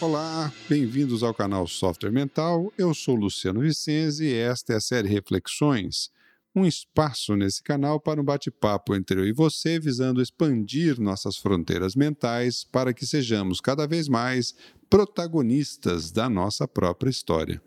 Olá, 0.00 0.52
bem-vindos 0.68 1.24
ao 1.24 1.34
canal 1.34 1.66
Software 1.66 2.12
Mental. 2.12 2.72
Eu 2.78 2.94
sou 2.94 3.16
Luciano 3.16 3.58
Vicenzi 3.58 4.26
e 4.26 4.32
esta 4.32 4.74
é 4.74 4.76
a 4.76 4.80
série 4.80 5.08
Reflexões, 5.08 6.08
um 6.54 6.64
espaço 6.64 7.34
nesse 7.34 7.60
canal 7.60 7.98
para 7.98 8.20
um 8.20 8.24
bate-papo 8.24 8.94
entre 8.94 9.18
eu 9.18 9.26
e 9.26 9.32
você, 9.32 9.80
visando 9.80 10.22
expandir 10.22 11.00
nossas 11.00 11.36
fronteiras 11.36 11.96
mentais 11.96 12.62
para 12.62 12.94
que 12.94 13.04
sejamos 13.04 13.60
cada 13.60 13.88
vez 13.88 14.08
mais 14.08 14.54
protagonistas 14.88 16.12
da 16.12 16.30
nossa 16.30 16.68
própria 16.68 17.10
história. 17.10 17.60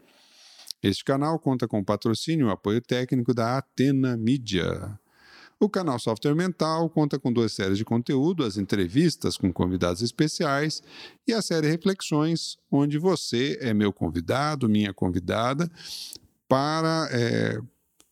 Este 0.81 1.03
canal 1.03 1.37
conta 1.37 1.67
com 1.67 1.83
patrocínio 1.83 2.47
e 2.47 2.49
apoio 2.51 2.79
técnico 2.79 3.33
da 3.33 3.57
Atena 3.57 4.15
Mídia. 4.15 4.97
O 5.61 5.69
canal 5.69 5.99
Software 5.99 6.33
Mental 6.33 6.89
conta 6.89 7.19
com 7.19 7.31
duas 7.31 7.53
séries 7.53 7.77
de 7.77 7.85
conteúdo, 7.85 8.43
as 8.43 8.57
entrevistas 8.57 9.37
com 9.37 9.53
convidados 9.53 10.01
especiais 10.01 10.81
e 11.27 11.33
a 11.33 11.39
série 11.39 11.69
Reflexões, 11.69 12.57
onde 12.71 12.97
você 12.97 13.59
é 13.61 13.71
meu 13.71 13.93
convidado, 13.93 14.67
minha 14.67 14.91
convidada, 14.91 15.71
para 16.49 17.07
é, 17.11 17.61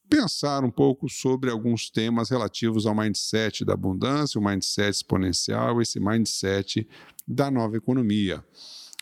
pensar 0.08 0.63
um 0.63 0.70
pouco 0.70 1.09
sobre 1.09 1.49
alguns 1.49 1.89
temas 1.89 2.30
relativos 2.30 2.85
ao 2.85 2.94
mindset 2.94 3.66
da 3.66 3.73
abundância, 3.73 4.39
o 4.39 4.44
mindset 4.44 4.91
exponencial, 4.91 5.81
esse 5.81 6.00
mindset 6.00 6.88
da 7.27 7.50
nova 7.50 7.75
economia. 7.75 8.45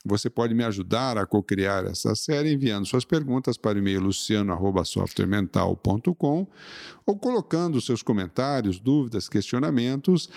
Você 0.07 0.29
pode 0.29 0.53
me 0.53 0.63
ajudar 0.63 1.17
a 1.17 1.25
co-criar 1.25 1.83
essa 1.85 2.15
série 2.15 2.53
enviando 2.53 2.85
suas 2.85 3.03
perguntas 3.03 3.57
para 3.57 3.75
o 3.75 3.79
e-mail 3.79 3.99
luciano.softwaremental.com 4.01 6.47
ou 7.05 7.17
colocando 7.17 7.81
seus 7.81 8.01
comentários, 8.01 8.79
dúvidas, 8.79 9.27
questionamentos 9.27 10.29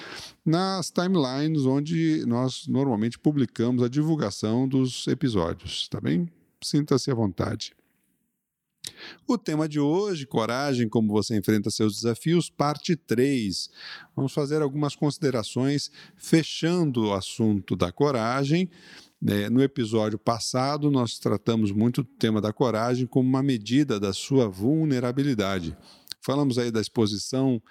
nas 0.45 0.91
timelines 0.91 1.65
onde 1.67 2.25
nós 2.27 2.67
normalmente 2.67 3.17
publicamos 3.19 3.85
a 3.85 3.89
divulgação 3.89 4.67
dos 4.67 5.07
episódios, 5.07 5.87
tá 5.89 6.01
bem? 6.01 6.29
Sinta-se 6.61 7.09
à 7.11 7.15
vontade. 7.15 7.73
O 9.27 9.39
tema 9.39 9.69
de 9.69 9.79
hoje, 9.79 10.27
coragem, 10.27 10.89
como 10.89 11.13
você 11.13 11.37
enfrenta 11.37 11.71
seus 11.71 11.95
desafios, 11.95 12.51
parte 12.51 12.97
3. 12.97 13.71
Vamos 14.17 14.33
fazer 14.33 14.63
algumas 14.63 14.97
considerações 14.97 15.91
fechando 16.17 17.07
o 17.07 17.15
assunto 17.15 17.77
da 17.77 17.93
coragem 17.93 18.69
no 19.21 19.63
episódio 19.63 20.19
passado, 20.19 20.91
nós 20.91 21.19
tratamos 21.19 21.71
muito 21.71 22.03
do 22.03 22.09
tema 22.09 22.41
da 22.41 22.53
coragem 22.53 23.07
como 23.07 23.29
uma 23.29 23.43
medida 23.43 24.01
da 24.01 24.13
sua 24.13 24.49
vulnerabilidade. 24.49 25.77
Falamos 26.23 26.59
aí 26.59 26.71
da 26.71 26.81
exposição, 26.81 27.63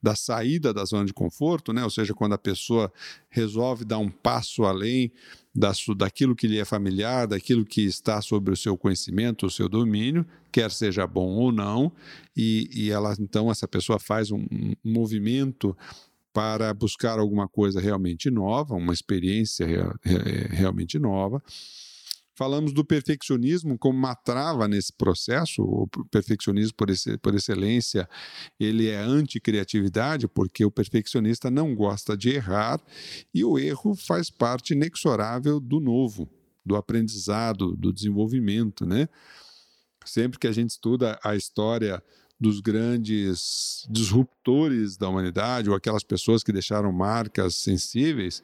da 0.00 0.14
saída 0.14 0.72
da 0.72 0.84
zona 0.84 1.04
de 1.04 1.12
conforto, 1.12 1.72
né? 1.72 1.82
ou 1.82 1.90
seja, 1.90 2.14
quando 2.14 2.34
a 2.34 2.38
pessoa 2.38 2.92
resolve 3.28 3.84
dar 3.84 3.98
um 3.98 4.08
passo 4.08 4.64
além 4.64 5.12
da, 5.54 5.72
daquilo 5.96 6.36
que 6.36 6.46
lhe 6.46 6.58
é 6.58 6.64
familiar, 6.64 7.26
daquilo 7.26 7.64
que 7.64 7.82
está 7.82 8.20
sobre 8.22 8.52
o 8.52 8.56
seu 8.56 8.76
conhecimento, 8.76 9.46
o 9.46 9.50
seu 9.50 9.68
domínio, 9.68 10.24
quer 10.52 10.70
seja 10.70 11.06
bom 11.06 11.34
ou 11.34 11.50
não, 11.50 11.90
e, 12.36 12.68
e 12.72 12.90
ela 12.90 13.14
então 13.18 13.50
essa 13.50 13.66
pessoa 13.66 13.98
faz 13.98 14.30
um, 14.30 14.46
um 14.52 14.76
movimento 14.84 15.76
para 16.36 16.74
buscar 16.74 17.18
alguma 17.18 17.48
coisa 17.48 17.80
realmente 17.80 18.30
nova, 18.30 18.74
uma 18.74 18.92
experiência 18.92 19.66
realmente 20.50 20.98
nova. 20.98 21.42
Falamos 22.34 22.74
do 22.74 22.84
perfeccionismo 22.84 23.78
como 23.78 23.98
uma 23.98 24.14
trava 24.14 24.68
nesse 24.68 24.92
processo. 24.92 25.62
O 25.62 25.88
perfeccionismo, 26.10 26.74
por, 26.76 26.90
esse, 26.90 27.16
por 27.16 27.34
excelência, 27.34 28.06
ele 28.60 28.86
é 28.86 28.98
anti-criatividade, 28.98 30.28
porque 30.28 30.62
o 30.62 30.70
perfeccionista 30.70 31.50
não 31.50 31.74
gosta 31.74 32.14
de 32.14 32.28
errar 32.28 32.82
e 33.32 33.42
o 33.42 33.58
erro 33.58 33.94
faz 33.94 34.28
parte 34.28 34.74
inexorável 34.74 35.58
do 35.58 35.80
novo, 35.80 36.28
do 36.62 36.76
aprendizado, 36.76 37.74
do 37.74 37.90
desenvolvimento. 37.90 38.84
Né? 38.84 39.08
Sempre 40.04 40.38
que 40.38 40.46
a 40.46 40.52
gente 40.52 40.68
estuda 40.68 41.18
a 41.24 41.34
história 41.34 42.02
dos 42.38 42.60
grandes 42.60 43.86
disruptores 43.88 44.96
da 44.96 45.08
humanidade, 45.08 45.70
ou 45.70 45.76
aquelas 45.76 46.04
pessoas 46.04 46.42
que 46.42 46.52
deixaram 46.52 46.92
marcas 46.92 47.54
sensíveis 47.56 48.42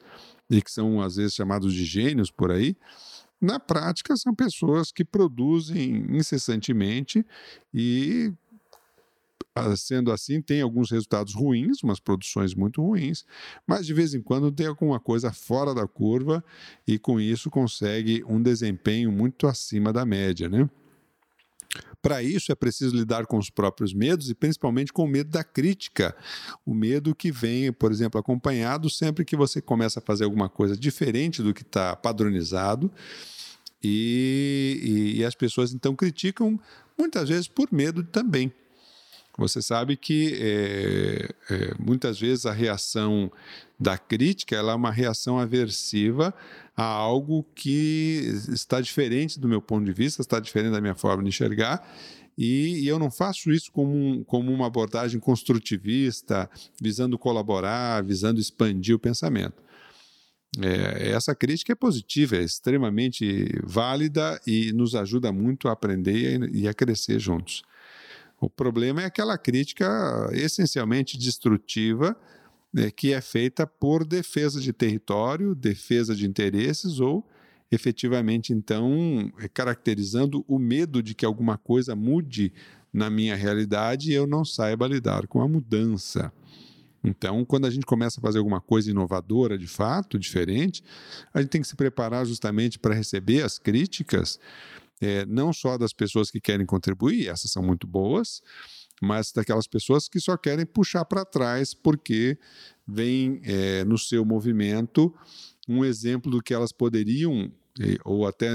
e 0.49 0.61
que 0.61 0.71
são 0.71 1.01
às 1.01 1.15
vezes 1.15 1.33
chamados 1.33 1.73
de 1.73 1.85
gênios 1.85 2.31
por 2.31 2.51
aí, 2.51 2.75
na 3.39 3.59
prática 3.59 4.15
são 4.15 4.33
pessoas 4.33 4.91
que 4.91 5.03
produzem 5.03 6.05
incessantemente 6.09 7.25
e 7.73 8.33
ah, 9.55 9.75
sendo 9.75 10.11
assim, 10.11 10.41
tem 10.41 10.61
alguns 10.61 10.89
resultados 10.89 11.35
ruins, 11.35 11.83
umas 11.83 11.99
produções 11.99 12.55
muito 12.55 12.81
ruins, 12.81 13.23
mas 13.67 13.85
de 13.85 13.93
vez 13.93 14.15
em 14.15 14.21
quando 14.21 14.51
tem 14.51 14.65
alguma 14.65 14.99
coisa 14.99 15.31
fora 15.31 15.75
da 15.75 15.87
curva 15.87 16.43
e 16.87 16.97
com 16.97 17.19
isso 17.19 17.51
consegue 17.51 18.23
um 18.27 18.41
desempenho 18.41 19.11
muito 19.11 19.45
acima 19.45 19.93
da 19.93 20.05
média, 20.05 20.49
né? 20.49 20.67
Para 22.01 22.21
isso 22.21 22.51
é 22.51 22.55
preciso 22.55 22.95
lidar 22.95 23.25
com 23.25 23.37
os 23.37 23.49
próprios 23.49 23.93
medos 23.93 24.29
e 24.29 24.35
principalmente 24.35 24.91
com 24.91 25.05
o 25.05 25.07
medo 25.07 25.29
da 25.29 25.43
crítica. 25.43 26.15
O 26.65 26.73
medo 26.73 27.15
que 27.15 27.31
vem, 27.31 27.71
por 27.71 27.91
exemplo, 27.91 28.19
acompanhado 28.19 28.89
sempre 28.89 29.23
que 29.23 29.35
você 29.35 29.61
começa 29.61 29.99
a 29.99 30.03
fazer 30.03 30.25
alguma 30.25 30.49
coisa 30.49 30.75
diferente 30.75 31.41
do 31.41 31.53
que 31.53 31.61
está 31.61 31.95
padronizado. 31.95 32.91
E, 33.81 35.13
e, 35.15 35.19
e, 35.19 35.25
as 35.25 35.35
pessoas 35.35 35.73
então 35.73 35.93
criticam 35.95 36.59
muitas 36.97 37.27
vezes 37.27 37.47
por 37.47 37.71
medo 37.71 38.03
também. 38.03 38.51
Você 39.37 39.61
sabe 39.61 39.97
que 39.97 40.37
é, 40.39 41.29
é, 41.49 41.73
muitas 41.79 42.19
vezes 42.19 42.45
a 42.45 42.51
reação 42.51 43.31
da 43.79 43.97
crítica 43.97 44.55
ela 44.55 44.73
é 44.73 44.75
uma 44.75 44.91
reação 44.91 45.39
aversiva 45.39 46.33
a 46.77 46.83
algo 46.83 47.43
que 47.55 48.21
está 48.49 48.79
diferente 48.79 49.39
do 49.39 49.47
meu 49.47 49.61
ponto 49.61 49.85
de 49.85 49.93
vista, 49.93 50.21
está 50.21 50.39
diferente 50.39 50.71
da 50.71 50.81
minha 50.81 50.95
forma 50.95 51.23
de 51.23 51.29
enxergar. 51.29 51.83
E, 52.37 52.83
e 52.83 52.87
eu 52.87 52.99
não 52.99 53.11
faço 53.11 53.51
isso 53.51 53.71
como, 53.71 54.23
como 54.25 54.51
uma 54.51 54.67
abordagem 54.67 55.19
construtivista, 55.19 56.49
visando 56.81 57.17
colaborar, 57.17 58.03
visando 58.03 58.39
expandir 58.39 58.95
o 58.95 58.99
pensamento. 58.99 59.61
É, 60.61 61.09
essa 61.09 61.33
crítica 61.33 61.71
é 61.71 61.75
positiva, 61.75 62.35
é 62.35 62.43
extremamente 62.43 63.49
válida 63.63 64.39
e 64.45 64.71
nos 64.73 64.93
ajuda 64.93 65.31
muito 65.31 65.67
a 65.67 65.71
aprender 65.71 66.49
e 66.53 66.67
a 66.67 66.73
crescer 66.73 67.19
juntos. 67.19 67.63
O 68.45 68.49
problema 68.49 69.01
é 69.01 69.05
aquela 69.05 69.37
crítica 69.37 70.29
essencialmente 70.33 71.17
destrutiva, 71.17 72.13
né, 72.73 72.91
que 72.91 73.13
é 73.13 73.21
feita 73.21 73.65
por 73.65 74.03
defesa 74.03 74.59
de 74.59 74.73
território, 74.73 75.55
defesa 75.55 76.13
de 76.13 76.27
interesses 76.27 76.99
ou 76.99 77.25
efetivamente, 77.71 78.51
então, 78.51 79.31
caracterizando 79.53 80.43
o 80.47 80.59
medo 80.59 81.01
de 81.01 81.15
que 81.15 81.25
alguma 81.25 81.57
coisa 81.57 81.95
mude 81.95 82.53
na 82.91 83.09
minha 83.09 83.35
realidade 83.35 84.11
e 84.11 84.13
eu 84.13 84.27
não 84.27 84.43
saiba 84.43 84.87
lidar 84.87 85.25
com 85.25 85.41
a 85.41 85.47
mudança. 85.47 86.31
Então, 87.03 87.43
quando 87.43 87.65
a 87.65 87.69
gente 87.69 87.85
começa 87.85 88.19
a 88.19 88.21
fazer 88.21 88.39
alguma 88.39 88.61
coisa 88.61 88.91
inovadora, 88.91 89.57
de 89.57 89.67
fato, 89.67 90.19
diferente, 90.19 90.83
a 91.33 91.41
gente 91.41 91.49
tem 91.49 91.61
que 91.61 91.67
se 91.67 91.75
preparar 91.75 92.25
justamente 92.25 92.77
para 92.77 92.93
receber 92.93 93.41
as 93.41 93.57
críticas 93.57 94.39
é, 95.03 95.25
não 95.25 95.51
só 95.51 95.77
das 95.77 95.91
pessoas 95.91 96.31
que 96.31 96.39
querem 96.39 96.65
contribuir, 96.65 97.27
essas 97.27 97.51
são 97.51 97.61
muito 97.61 97.85
boas, 97.85 98.41
mas 99.01 99.31
daquelas 99.31 99.67
pessoas 99.67 100.07
que 100.07 100.19
só 100.19 100.37
querem 100.37 100.65
puxar 100.65 101.03
para 101.03 101.25
trás 101.25 101.73
porque 101.73 102.37
vem 102.87 103.41
é, 103.43 103.83
no 103.83 103.97
seu 103.97 104.23
movimento 104.23 105.13
um 105.67 105.83
exemplo 105.83 106.31
do 106.31 106.41
que 106.41 106.53
elas 106.53 106.71
poderiam 106.71 107.51
ou 108.05 108.27
até 108.27 108.47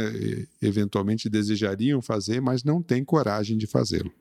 eventualmente 0.62 1.28
desejariam 1.28 2.00
fazer, 2.00 2.41
mas 2.41 2.62
não 2.62 2.80
têm 2.80 3.04
coragem 3.04 3.59
de 3.59 3.66
fazê-lo. 3.66 4.12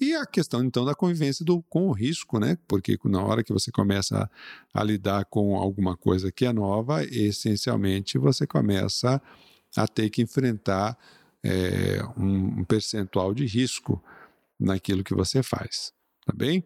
E 0.00 0.14
a 0.14 0.26
questão 0.26 0.64
então 0.64 0.84
da 0.84 0.94
convivência 0.94 1.44
do, 1.44 1.62
com 1.62 1.88
o 1.88 1.92
risco, 1.92 2.38
né? 2.38 2.58
Porque 2.66 2.98
na 3.04 3.22
hora 3.22 3.44
que 3.44 3.52
você 3.52 3.70
começa 3.70 4.28
a, 4.74 4.80
a 4.80 4.82
lidar 4.82 5.24
com 5.26 5.56
alguma 5.56 5.96
coisa 5.96 6.32
que 6.32 6.44
é 6.44 6.52
nova, 6.52 7.04
essencialmente 7.04 8.18
você 8.18 8.46
começa 8.46 9.16
a 9.16 9.22
a 9.76 9.86
ter 9.86 10.10
que 10.10 10.22
enfrentar 10.22 10.98
é, 11.42 12.02
um, 12.16 12.64
percentual 12.64 13.34
de 13.34 13.46
risco 13.46 14.02
naquilo 14.58 15.04
que 15.04 15.14
você 15.14 15.42
faz. 15.42 15.92
Tá 16.26 16.32
bem? 16.34 16.64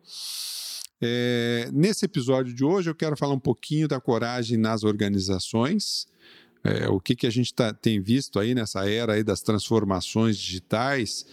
É, 1.00 1.68
nesse 1.72 2.04
episódio 2.04 2.54
de 2.54 2.64
hoje, 2.64 2.90
eu 2.90 2.94
quero 2.94 3.16
falar 3.16 3.34
um 3.34 3.40
pouquinho 3.40 3.86
da 3.86 4.00
coragem 4.00 4.56
nas 4.56 4.84
organizações. 4.84 6.06
É, 6.62 6.88
o 6.88 6.98
que, 6.98 7.14
que 7.14 7.26
a 7.26 7.30
gente 7.30 7.52
tá, 7.52 7.74
tem 7.74 8.00
visto 8.00 8.40
aí 8.40 8.54
nessa 8.54 8.88
era 8.88 9.12
aí 9.12 9.22
das 9.22 9.42
transformações 9.42 10.38
digitais, 10.38 11.26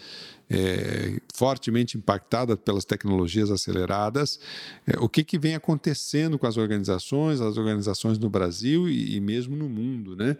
é, 0.49 1.21
fortemente 1.33 1.97
impactada 1.97 2.57
pelas 2.57 2.83
tecnologias 2.83 3.49
aceleradas, 3.49 4.41
é, 4.85 4.99
o 4.99 5.07
que, 5.07 5.23
que 5.23 5.39
vem 5.39 5.55
acontecendo 5.55 6.37
com 6.37 6.45
as 6.45 6.57
organizações, 6.57 7.39
as 7.39 7.55
organizações 7.55 8.19
no 8.19 8.29
Brasil 8.29 8.89
e, 8.89 9.15
e 9.15 9.21
mesmo 9.21 9.55
no 9.55 9.69
mundo, 9.69 10.17
né? 10.17 10.35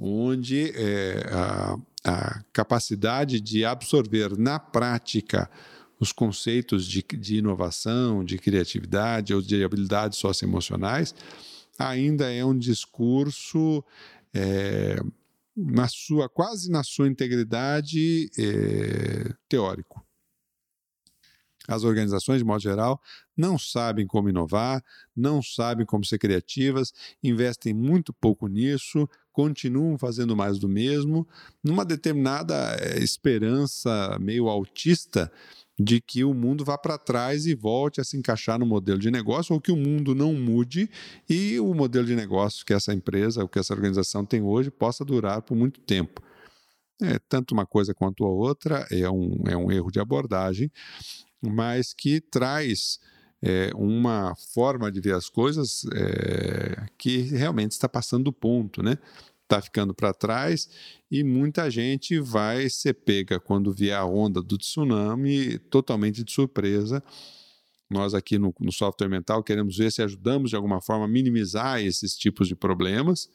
Onde 0.00 0.72
é, 0.74 1.26
a, 1.30 1.76
a, 2.04 2.42
capacidade 2.52 3.40
de 3.40 3.64
absorver 3.64 4.38
na 4.38 4.58
prática 4.58 5.50
os 6.00 6.10
conceitos 6.10 6.86
de, 6.86 7.02
de 7.02 7.36
inovação, 7.36 8.24
de 8.24 8.38
criatividade 8.38 9.34
ou 9.34 9.42
de 9.42 9.62
habilidades 9.62 10.18
socioemocionais 10.18 11.14
ainda 11.78 12.32
é 12.32 12.44
um 12.44 12.56
discurso 12.56 13.84
é, 14.32 14.96
na 15.56 15.88
sua 15.88 16.28
quase 16.28 16.70
na 16.70 16.82
sua 16.82 17.08
integridade 17.08 18.30
é, 18.38 19.34
teórico. 19.48 20.04
As 21.70 21.84
organizações, 21.84 22.38
de 22.38 22.44
modo 22.44 22.60
geral, 22.60 23.00
não 23.36 23.58
sabem 23.58 24.06
como 24.06 24.28
inovar, 24.28 24.82
não 25.16 25.40
sabem 25.40 25.86
como 25.86 26.04
ser 26.04 26.18
criativas, 26.18 26.92
investem 27.22 27.72
muito 27.72 28.12
pouco 28.12 28.48
nisso, 28.48 29.08
continuam 29.32 29.96
fazendo 29.96 30.36
mais 30.36 30.58
do 30.58 30.68
mesmo, 30.68 31.26
numa 31.62 31.84
determinada 31.84 32.76
eh, 32.80 32.98
esperança 32.98 34.18
meio 34.20 34.48
autista 34.48 35.30
de 35.78 36.00
que 36.00 36.24
o 36.24 36.34
mundo 36.34 36.64
vá 36.64 36.76
para 36.76 36.98
trás 36.98 37.46
e 37.46 37.54
volte 37.54 38.00
a 38.00 38.04
se 38.04 38.16
encaixar 38.16 38.58
no 38.58 38.66
modelo 38.66 38.98
de 38.98 39.10
negócio, 39.10 39.54
ou 39.54 39.60
que 39.60 39.72
o 39.72 39.76
mundo 39.76 40.14
não 40.14 40.34
mude 40.34 40.90
e 41.28 41.58
o 41.58 41.72
modelo 41.72 42.04
de 42.04 42.14
negócio 42.14 42.66
que 42.66 42.74
essa 42.74 42.92
empresa, 42.92 43.42
ou 43.42 43.48
que 43.48 43.58
essa 43.58 43.72
organização 43.72 44.26
tem 44.26 44.42
hoje, 44.42 44.70
possa 44.70 45.04
durar 45.04 45.40
por 45.40 45.56
muito 45.56 45.80
tempo. 45.80 46.20
É, 47.00 47.18
tanto 47.30 47.52
uma 47.52 47.64
coisa 47.64 47.94
quanto 47.94 48.26
a 48.26 48.28
outra 48.28 48.86
é 48.90 49.08
um, 49.08 49.42
é 49.46 49.56
um 49.56 49.72
erro 49.72 49.90
de 49.90 49.98
abordagem, 49.98 50.70
mas 51.42 51.92
que 51.92 52.20
traz 52.20 52.98
é, 53.42 53.70
uma 53.74 54.34
forma 54.34 54.90
de 54.90 55.00
ver 55.00 55.14
as 55.14 55.28
coisas 55.28 55.84
é, 55.94 56.86
que 56.98 57.18
realmente 57.18 57.72
está 57.72 57.88
passando 57.88 58.24
do 58.24 58.32
ponto, 58.32 58.82
né? 58.82 58.98
Está 59.42 59.60
ficando 59.60 59.92
para 59.92 60.12
trás 60.12 60.68
e 61.10 61.24
muita 61.24 61.68
gente 61.70 62.20
vai 62.20 62.68
ser 62.68 62.94
pega 62.94 63.40
quando 63.40 63.72
vier 63.72 63.96
a 63.96 64.04
onda 64.04 64.40
do 64.40 64.56
tsunami 64.56 65.58
totalmente 65.58 66.22
de 66.22 66.32
surpresa. 66.32 67.02
Nós 67.90 68.14
aqui 68.14 68.38
no, 68.38 68.54
no 68.60 68.70
software 68.70 69.08
mental 69.08 69.42
queremos 69.42 69.76
ver 69.76 69.90
se 69.90 70.02
ajudamos 70.02 70.50
de 70.50 70.56
alguma 70.56 70.80
forma 70.80 71.06
a 71.06 71.08
minimizar 71.08 71.82
esses 71.82 72.14
tipos 72.14 72.46
de 72.46 72.54
problemas, 72.54 73.28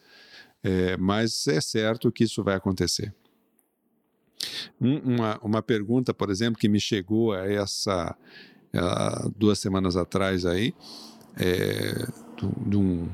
é, 0.63 0.95
mas 0.95 1.47
é 1.47 1.59
certo 1.59 2.11
que 2.11 2.23
isso 2.23 2.41
vai 2.41 2.55
acontecer. 2.55 3.13
Uma, 4.79 5.39
uma 5.41 5.61
pergunta, 5.61 6.13
por 6.13 6.29
exemplo, 6.29 6.59
que 6.59 6.69
me 6.69 6.79
chegou 6.79 7.33
a 7.33 7.45
essa 7.45 8.15
a, 8.73 9.29
duas 9.35 9.59
semanas 9.59 9.95
atrás 9.95 10.45
aí, 10.45 10.73
é, 11.37 12.07
de, 12.67 12.77
um, 12.77 13.07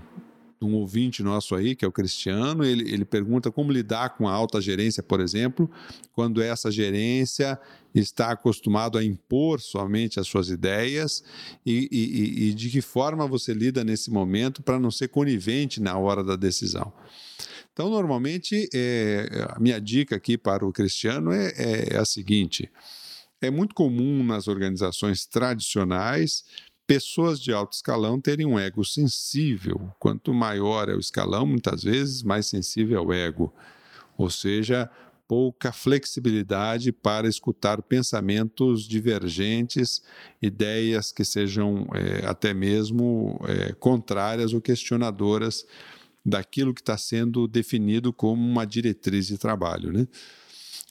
de 0.60 0.66
um 0.66 0.76
ouvinte 0.76 1.24
nosso 1.24 1.56
aí, 1.56 1.76
que 1.76 1.86
é 1.86 1.88
o 1.88 1.92
Cristiano, 1.92 2.64
ele, 2.64 2.92
ele 2.92 3.06
pergunta 3.06 3.52
como 3.52 3.72
lidar 3.72 4.16
com 4.16 4.28
a 4.28 4.34
alta 4.34 4.62
gerência, 4.62 5.02
por 5.02 5.20
exemplo, 5.20 5.70
quando 6.14 6.42
essa 6.42 6.72
gerência 6.72 7.60
está 7.94 8.32
acostumado 8.32 8.98
a 8.98 9.04
impor 9.04 9.60
somente 9.60 10.20
as 10.20 10.28
suas 10.28 10.50
ideias 10.50 11.24
e, 11.66 11.90
e, 11.92 12.50
e 12.50 12.54
de 12.54 12.70
que 12.70 12.82
forma 12.82 13.28
você 13.28 13.54
lida 13.54 13.84
nesse 13.84 14.10
momento 14.12 14.62
para 14.64 14.80
não 14.80 14.92
ser 14.92 15.10
conivente 15.10 15.82
na 15.82 15.98
hora 15.98 16.24
da 16.24 16.36
decisão. 16.36 16.94
Então, 17.74 17.90
normalmente, 17.90 18.68
é, 18.74 19.48
a 19.50 19.60
minha 19.60 19.80
dica 19.80 20.16
aqui 20.16 20.38
para 20.38 20.66
o 20.66 20.74
Cristiano 20.74 21.32
é, 21.32 21.48
é, 21.56 21.94
é 21.96 21.98
a 21.98 22.06
seguinte: 22.06 22.70
é 23.42 23.50
muito 23.50 23.74
comum 23.74 24.24
nas 24.24 24.48
organizações 24.48 25.26
tradicionais 25.26 26.44
pessoas 26.86 27.40
de 27.40 27.54
alto 27.54 27.72
escalão 27.72 28.20
terem 28.20 28.46
um 28.46 28.60
ego 28.60 28.84
sensível. 28.84 29.90
Quanto 29.98 30.34
maior 30.34 30.90
é 30.90 30.94
o 30.94 31.00
escalão, 31.00 31.46
muitas 31.46 31.84
vezes 31.84 32.22
mais 32.22 32.48
sensível 32.48 32.98
é 32.98 33.02
o 33.02 33.14
ego. 33.14 33.54
Ou 34.18 34.30
seja, 34.30 34.90
pouca 35.26 35.72
flexibilidade 35.72 36.92
para 36.92 37.30
escutar 37.30 37.82
pensamentos 37.82 38.86
divergentes, 38.86 40.04
ideias 40.42 41.14
que 41.14 41.24
sejam 41.24 41.88
é, 41.94 42.28
até 42.28 42.54
mesmo 42.54 43.40
é, 43.48 43.72
contrárias 43.72 44.52
ou 44.52 44.60
questionadoras 44.60 45.66
daquilo 46.26 46.74
que 46.74 46.82
está 46.82 46.98
sendo 46.98 47.48
definido 47.48 48.14
como 48.14 48.42
uma 48.42 48.66
diretriz 48.66 49.28
de 49.28 49.38
trabalho. 49.38 49.92
Né? 49.92 50.08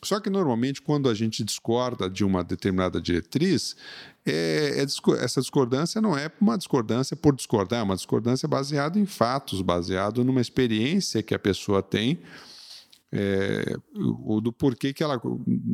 Só 0.03 0.19
que 0.19 0.31
normalmente, 0.31 0.81
quando 0.81 1.09
a 1.09 1.15
gente 1.15 1.45
discorda 1.45 2.09
de 2.09 2.25
uma 2.25 2.43
determinada 2.43 3.01
diretriz, 3.01 3.77
é, 4.25 4.77
é, 4.79 5.23
essa 5.23 5.41
discordância 5.41 6.01
não 6.01 6.17
é 6.17 6.31
uma 6.41 6.57
discordância 6.57 7.15
por 7.15 7.35
discordar, 7.35 7.81
é 7.81 7.83
uma 7.83 7.97
discordância 7.97 8.49
baseada 8.49 8.99
em 8.99 9.05
fatos, 9.05 9.61
baseado 9.61 10.25
numa 10.25 10.41
experiência 10.41 11.23
que 11.23 11.35
a 11.35 11.39
pessoa 11.39 11.83
tem, 11.83 12.19
é, 13.13 13.77
o 13.95 14.41
do 14.41 14.53
porquê 14.53 14.93
que 14.93 15.03
ela 15.03 15.21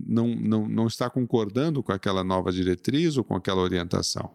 não, 0.06 0.29
não, 0.35 0.69
não 0.69 0.87
está 0.87 1.08
concordando 1.08 1.82
com 1.82 1.93
aquela 1.93 2.25
nova 2.25 2.50
diretriz 2.50 3.17
ou 3.17 3.23
com 3.23 3.37
aquela 3.37 3.61
orientação. 3.61 4.31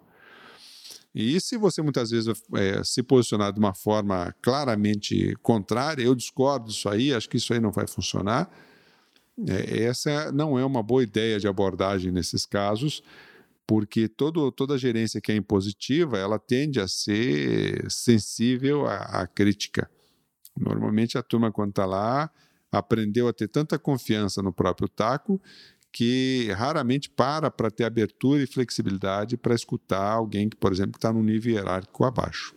E 1.13 1.39
se 1.41 1.57
você 1.57 1.81
muitas 1.81 2.09
vezes 2.09 2.41
é, 2.55 2.83
se 2.83 3.03
posicionar 3.03 3.51
de 3.51 3.59
uma 3.59 3.73
forma 3.73 4.33
claramente 4.41 5.35
contrária, 5.41 6.03
eu 6.03 6.15
discordo 6.15 6.67
disso 6.67 6.87
aí, 6.87 7.13
acho 7.13 7.29
que 7.29 7.37
isso 7.37 7.53
aí 7.53 7.59
não 7.59 7.71
vai 7.71 7.85
funcionar. 7.85 8.49
É, 9.47 9.83
essa 9.83 10.31
não 10.31 10.57
é 10.57 10.63
uma 10.63 10.81
boa 10.81 11.03
ideia 11.03 11.39
de 11.39 11.47
abordagem 11.47 12.11
nesses 12.11 12.45
casos, 12.45 13.03
porque 13.67 14.07
todo, 14.07 14.51
toda 14.51 14.77
gerência 14.77 15.19
que 15.19 15.31
é 15.31 15.35
impositiva, 15.35 16.17
ela 16.17 16.39
tende 16.39 16.79
a 16.79 16.87
ser 16.87 17.89
sensível 17.89 18.85
à, 18.85 19.21
à 19.21 19.27
crítica. 19.27 19.89
Normalmente 20.57 21.17
a 21.17 21.23
turma, 21.23 21.51
quando 21.51 21.71
está 21.71 21.85
lá, 21.85 22.29
aprendeu 22.71 23.27
a 23.27 23.33
ter 23.33 23.49
tanta 23.49 23.77
confiança 23.77 24.41
no 24.41 24.53
próprio 24.53 24.87
taco 24.87 25.41
que 25.91 26.51
raramente 26.53 27.09
para 27.09 27.51
para 27.51 27.69
ter 27.69 27.83
abertura 27.83 28.41
e 28.41 28.47
flexibilidade 28.47 29.35
para 29.37 29.53
escutar 29.53 30.11
alguém 30.13 30.49
que, 30.49 30.55
por 30.55 30.71
exemplo, 30.71 30.93
está 30.95 31.11
num 31.11 31.23
nível 31.23 31.53
hierárquico 31.53 32.05
abaixo. 32.05 32.55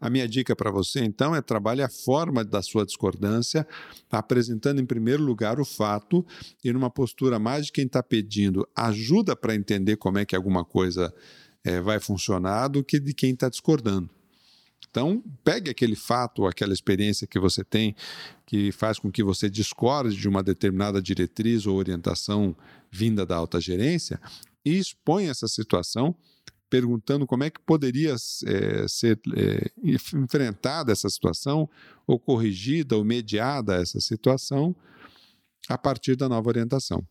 A 0.00 0.10
minha 0.10 0.28
dica 0.28 0.54
para 0.54 0.70
você, 0.70 1.00
então, 1.02 1.34
é 1.34 1.40
trabalhe 1.40 1.80
a 1.80 1.88
forma 1.88 2.44
da 2.44 2.60
sua 2.60 2.84
discordância, 2.84 3.66
apresentando 4.10 4.78
em 4.78 4.84
primeiro 4.84 5.22
lugar 5.22 5.58
o 5.58 5.64
fato 5.64 6.26
e 6.62 6.70
numa 6.72 6.90
postura 6.90 7.38
mais 7.38 7.66
de 7.66 7.72
quem 7.72 7.86
está 7.86 8.02
pedindo 8.02 8.68
ajuda 8.76 9.34
para 9.34 9.54
entender 9.54 9.96
como 9.96 10.18
é 10.18 10.26
que 10.26 10.36
alguma 10.36 10.62
coisa 10.62 11.10
é, 11.64 11.80
vai 11.80 11.98
funcionar 11.98 12.68
do 12.68 12.84
que 12.84 13.00
de 13.00 13.14
quem 13.14 13.32
está 13.32 13.48
discordando. 13.48 14.10
Então, 14.94 15.20
pegue 15.42 15.72
aquele 15.72 15.96
fato 15.96 16.46
aquela 16.46 16.72
experiência 16.72 17.26
que 17.26 17.40
você 17.40 17.64
tem 17.64 17.96
que 18.46 18.70
faz 18.70 18.96
com 18.96 19.10
que 19.10 19.24
você 19.24 19.50
discorde 19.50 20.14
de 20.14 20.28
uma 20.28 20.40
determinada 20.40 21.02
diretriz 21.02 21.66
ou 21.66 21.76
orientação 21.76 22.56
vinda 22.92 23.26
da 23.26 23.34
alta 23.34 23.60
gerência 23.60 24.20
e 24.64 24.78
expõe 24.78 25.26
essa 25.26 25.48
situação 25.48 26.14
perguntando 26.70 27.26
como 27.26 27.42
é 27.42 27.50
que 27.50 27.60
poderia 27.60 28.14
é, 28.14 28.86
ser 28.86 29.20
é, 29.36 29.68
enfrentada 29.82 30.92
essa 30.92 31.08
situação, 31.08 31.68
ou 32.06 32.18
corrigida, 32.18 32.96
ou 32.96 33.04
mediada 33.04 33.74
essa 33.74 34.00
situação, 34.00 34.74
a 35.68 35.78
partir 35.78 36.16
da 36.16 36.28
nova 36.28 36.48
orientação. 36.48 37.04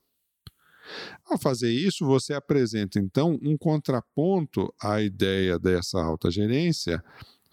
Ao 1.26 1.38
fazer 1.38 1.72
isso, 1.72 2.06
você 2.06 2.34
apresenta 2.34 3.00
então 3.00 3.40
um 3.42 3.58
contraponto 3.58 4.74
à 4.82 5.02
ideia 5.02 5.58
dessa 5.58 6.02
alta 6.02 6.30
gerência 6.30 7.02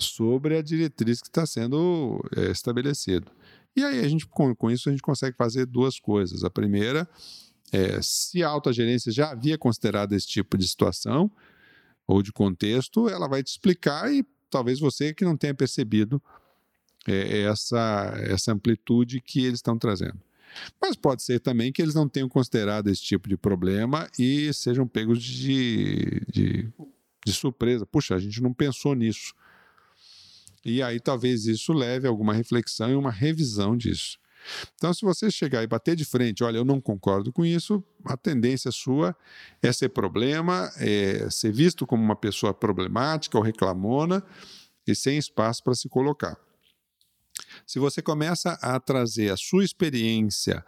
sobre 0.01 0.57
a 0.57 0.63
diretriz 0.63 1.21
que 1.21 1.29
está 1.29 1.47
sendo 1.47 2.21
é, 2.37 2.51
estabelecido. 2.51 3.31
E 3.77 3.85
aí 3.85 4.01
a 4.01 4.09
gente 4.09 4.27
com, 4.27 4.55
com, 4.55 4.71
isso 4.71 4.89
a 4.89 4.93
gente 4.93 5.03
consegue 5.03 5.37
fazer 5.37 5.67
duas 5.67 5.99
coisas. 5.99 6.45
A 6.45 6.51
primeira 6.51 7.09
é 7.73 8.01
se 8.03 8.43
a 8.43 8.49
alta 8.49 8.73
gerência 8.73 9.13
já 9.13 9.31
havia 9.31 9.57
considerado 9.57 10.13
esse 10.13 10.27
tipo 10.27 10.59
de 10.59 10.67
situação 10.67 11.31
ou 12.07 12.23
de 12.23 12.33
contexto, 12.33 13.09
ela 13.09 13.29
vai 13.29 13.43
te 13.43 13.49
explicar 13.49 14.13
e 14.13 14.25
talvez 14.51 14.81
você 14.81 15.15
que 15.15 15.25
não 15.25 15.37
tenha 15.37 15.55
percebido 15.55 16.21
é, 17.07 17.43
essa 17.43 18.15
essa 18.25 18.53
amplitude 18.53 19.21
que 19.21 19.45
eles 19.45 19.59
estão 19.59 19.79
trazendo. 19.79 20.19
Mas 20.81 20.97
pode 20.97 21.23
ser 21.23 21.41
também 21.41 21.73
que 21.73 21.81
eles 21.81 21.95
não 21.95 22.09
tenham 22.09 22.29
considerado 22.29 22.89
esse 22.89 23.03
tipo 23.03 23.29
de 23.29 23.37
problema 23.37 24.09
e 24.19 24.53
sejam 24.53 24.87
pegos 24.87 25.23
de, 25.23 26.23
de, 26.29 26.69
de 27.25 27.33
surpresa. 27.33 27.87
Puxa, 27.87 28.15
a 28.15 28.19
gente 28.19 28.43
não 28.43 28.53
pensou 28.53 28.95
nisso. 28.95 29.35
E 30.65 30.83
aí 30.83 31.01
talvez 31.01 31.47
isso 31.47 31.73
leve 31.73 32.07
a 32.07 32.11
alguma 32.11 32.35
reflexão 32.35 32.91
e 32.91 32.95
uma 32.95 33.11
revisão 33.11 33.77
disso. 33.77 34.19
Então, 34.75 34.93
se 34.95 35.03
você 35.03 35.31
chegar 35.31 35.63
e 35.63 35.67
bater 35.67 35.95
de 35.95 36.05
frente, 36.05 36.43
olha, 36.43 36.57
eu 36.57 36.65
não 36.65 36.81
concordo 36.81 37.33
com 37.33 37.45
isso, 37.45 37.83
a 38.05 38.17
tendência 38.17 38.71
sua 38.71 39.15
é 39.63 39.73
ser 39.73 39.91
problema, 39.91 40.71
é 40.77 41.29
ser 41.31 41.53
visto 41.53 41.87
como 41.87 42.03
uma 42.03 42.17
pessoa 42.17 42.55
problemática 42.55 43.37
ou 43.37 43.45
reclamona 43.45 44.25
e 44.87 44.95
sem 44.95 45.19
espaço 45.19 45.63
para 45.63 45.75
se 45.75 45.89
colocar. 45.89 46.39
Se 47.67 47.79
você 47.79 48.01
começa 48.03 48.53
a 48.63 48.79
trazer 48.81 49.31
a 49.31 49.37
sua 49.37 49.65
experiência 49.65 50.65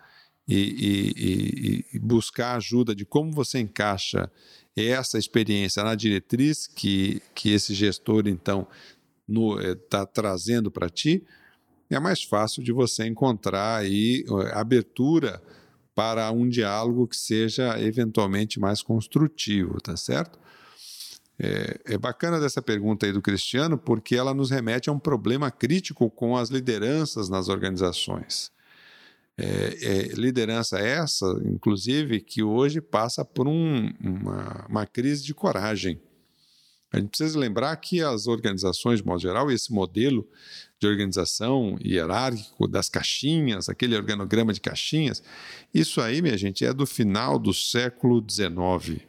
e, 0.46 1.86
e, 1.92 1.96
e, 1.96 1.98
buscar 1.98 2.56
ajuda 2.56 2.94
de 2.94 3.04
como 3.04 3.30
você 3.30 3.60
encaixa 3.60 4.30
essa 4.76 5.18
experiência 5.18 5.82
na 5.82 5.94
diretriz 5.94 6.66
que, 6.66 7.22
que 7.34 7.50
esse 7.50 7.74
gestor, 7.74 8.26
então, 8.26 8.66
está 9.28 10.02
eh, 10.02 10.06
trazendo 10.06 10.70
para 10.70 10.88
ti, 10.88 11.24
é 11.90 12.00
mais 12.00 12.22
fácil 12.22 12.62
de 12.62 12.72
você 12.72 13.06
encontrar 13.06 13.78
aí 13.78 14.24
eh, 14.26 14.52
abertura 14.54 15.42
para 15.94 16.30
um 16.30 16.48
diálogo 16.48 17.06
que 17.06 17.16
seja 17.16 17.78
eventualmente 17.80 18.58
mais 18.58 18.82
construtivo, 18.82 19.80
tá 19.80 19.96
certo? 19.96 20.38
É, 21.38 21.94
é, 21.94 21.98
bacana 21.98 22.38
dessa 22.38 22.62
pergunta 22.62 23.04
aí 23.04 23.12
do 23.12 23.20
Cristiano, 23.20 23.76
porque 23.76 24.14
ela 24.14 24.32
nos 24.32 24.50
remete 24.50 24.88
a 24.88 24.92
um 24.92 24.98
problema 24.98 25.50
crítico 25.50 26.08
com 26.10 26.36
as 26.36 26.50
lideranças 26.50 27.28
nas 27.28 27.48
organizações. 27.48 28.52
É, 29.36 29.44
é, 29.44 30.02
liderança 30.14 30.78
essa, 30.78 31.26
inclusive, 31.44 32.20
que 32.20 32.42
hoje 32.42 32.80
passa 32.80 33.24
por 33.24 33.48
um, 33.48 33.90
uma, 33.98 34.66
uma, 34.68 34.86
crise 34.86 35.24
de 35.24 35.34
coragem. 35.34 36.00
A 36.92 36.98
gente 36.98 37.08
precisa 37.08 37.38
lembrar 37.38 37.74
que 37.76 38.02
as 38.02 38.26
organizações, 38.26 39.00
de 39.00 39.06
modo 39.06 39.20
geral, 39.20 39.50
esse 39.50 39.72
modelo 39.72 40.28
de 40.78 40.86
organização 40.86 41.78
hierárquico 41.82 42.68
das 42.68 42.90
caixinhas, 42.90 43.68
aquele 43.68 43.96
organograma 43.96 44.52
de 44.52 44.60
caixinhas, 44.60 45.22
isso 45.72 46.02
aí, 46.02 46.20
minha 46.20 46.36
gente, 46.36 46.66
é 46.66 46.72
do 46.72 46.84
final 46.84 47.38
do 47.38 47.54
século 47.54 48.22
XIX. 48.28 49.00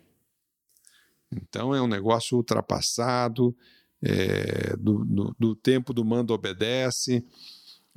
Então 1.30 1.76
é 1.76 1.82
um 1.82 1.88
negócio 1.88 2.38
ultrapassado, 2.38 3.56
é, 4.02 4.78
do, 4.78 5.04
do, 5.04 5.36
do 5.38 5.56
tempo 5.56 5.94
do 5.94 6.06
mando 6.06 6.34
obedece, 6.34 7.24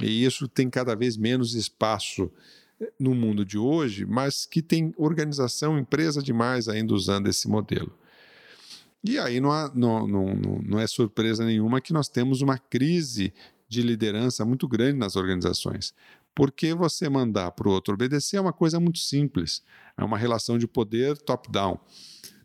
e 0.03 0.25
isso 0.25 0.49
tem 0.49 0.69
cada 0.69 0.97
vez 0.97 1.17
menos 1.17 1.55
espaço 1.55 2.31
eh, 2.81 2.93
no 2.99 3.15
mundo 3.15 3.45
de 3.45 3.57
hoje, 3.57 4.05
mas 4.05 4.47
que 4.47 4.63
tem 4.63 4.93
organização, 4.97 5.79
empresa 5.79 6.23
demais 6.23 6.69
ainda 6.69 6.93
usando 6.93 7.29
esse 7.29 7.49
modelo. 7.49 7.93
E 9.05 9.19
aí 9.19 9.41
não, 9.41 9.53
há, 9.53 9.71
não, 9.75 10.07
não, 10.07 10.35
não 10.35 10.79
é 10.79 10.87
surpresa 10.87 11.45
nenhuma 11.45 11.81
que 11.81 11.93
nós 11.93 12.09
temos 12.09 12.41
uma 12.41 12.59
crise 12.59 13.33
de 13.69 13.83
liderança 13.83 14.45
muito 14.45 14.67
grande 14.67 14.99
nas 14.99 15.17
organizações. 15.17 15.95
Porque 16.35 16.75
você 16.75 17.09
mandar 17.09 17.53
para 17.53 17.69
o 17.69 17.73
outro 17.73 17.95
obedecer 17.95 18.37
é 18.37 18.41
uma 18.41 18.53
coisa 18.53 18.79
muito 18.79 18.99
simples, 18.99 19.63
é 19.97 20.05
uma 20.05 20.19
relação 20.19 20.59
de 20.59 20.67
poder 20.67 21.17
top-down. 21.19 21.79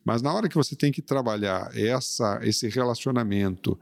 Mas 0.03 0.21
na 0.21 0.33
hora 0.33 0.47
que 0.47 0.55
você 0.55 0.75
tem 0.75 0.91
que 0.91 1.01
trabalhar 1.01 1.69
essa, 1.77 2.39
esse 2.41 2.67
relacionamento 2.69 3.77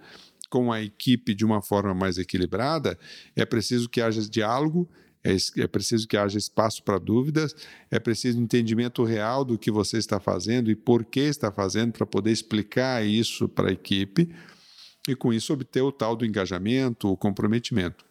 com 0.50 0.72
a 0.72 0.82
equipe 0.82 1.36
de 1.36 1.46
uma 1.46 1.62
forma 1.62 1.94
mais 1.94 2.18
equilibrada, 2.18 2.98
é 3.36 3.46
preciso 3.46 3.88
que 3.88 4.02
haja 4.02 4.28
diálogo, 4.28 4.90
é, 5.24 5.36
é 5.62 5.68
preciso 5.68 6.08
que 6.08 6.18
haja 6.18 6.38
espaço 6.38 6.84
para 6.84 6.98
dúvidas, 6.98 7.56
é 7.92 8.00
preciso 8.00 8.40
entendimento 8.40 9.04
real 9.04 9.44
do 9.44 9.58
que 9.58 9.72
você 9.72 9.98
está 9.98 10.20
fazendo 10.20 10.72
e 10.72 10.76
por 10.76 11.04
que 11.04 11.22
está 11.22 11.52
fazendo 11.52 11.92
para 11.92 12.06
poder 12.06 12.32
explicar 12.32 13.06
isso 13.06 13.48
para 13.50 13.70
a 13.70 13.74
equipe 13.74 14.34
e 15.08 15.16
com 15.16 15.34
isso 15.34 15.54
obter 15.54 15.82
o 15.82 15.92
tal 15.92 16.16
do 16.16 16.26
engajamento, 16.26 17.10
o 17.10 17.18
comprometimento. 17.18 18.06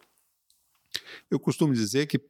Eu 1.31 1.39
costumo 1.39 1.73
dizer 1.73 2.07
que 2.07 2.21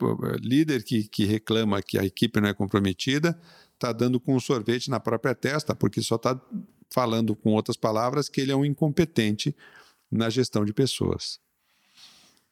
líder 0.41 0.83
que, 0.83 1.09
que 1.09 1.25
reclama 1.25 1.83
que 1.83 1.99
a 1.99 2.05
equipe 2.05 2.41
não 2.41 2.49
é 2.49 2.55
comprometida 2.55 3.39
está 3.75 3.93
dando 3.93 4.19
com 4.19 4.35
um 4.35 4.41
sorvete 4.41 4.91
na 4.91 4.99
própria 4.99 5.35
testa, 5.35 5.75
porque 5.75 6.03
só 6.03 6.17
está 6.17 6.41
falando 6.91 7.37
com 7.37 7.53
outras 7.53 7.77
palavras 7.77 8.29
que 8.29 8.41
ele 8.41 8.51
é 8.51 8.57
um 8.57 8.65
incompetente 8.65 9.55
na 10.11 10.29
gestão 10.29 10.65
de 10.65 10.73
pessoas. 10.73 11.39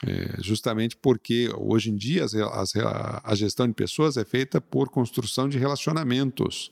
É, 0.05 0.43
justamente 0.43 0.95
porque 0.95 1.49
hoje 1.57 1.91
em 1.91 1.97
dia 1.97 2.25
as, 2.25 2.35
as, 2.35 2.73
a 2.77 3.35
gestão 3.35 3.67
de 3.67 3.73
pessoas 3.73 4.19
é 4.19 4.25
feita 4.27 4.61
por 4.61 4.91
construção 4.91 5.49
de 5.49 5.57
relacionamentos 5.57 6.71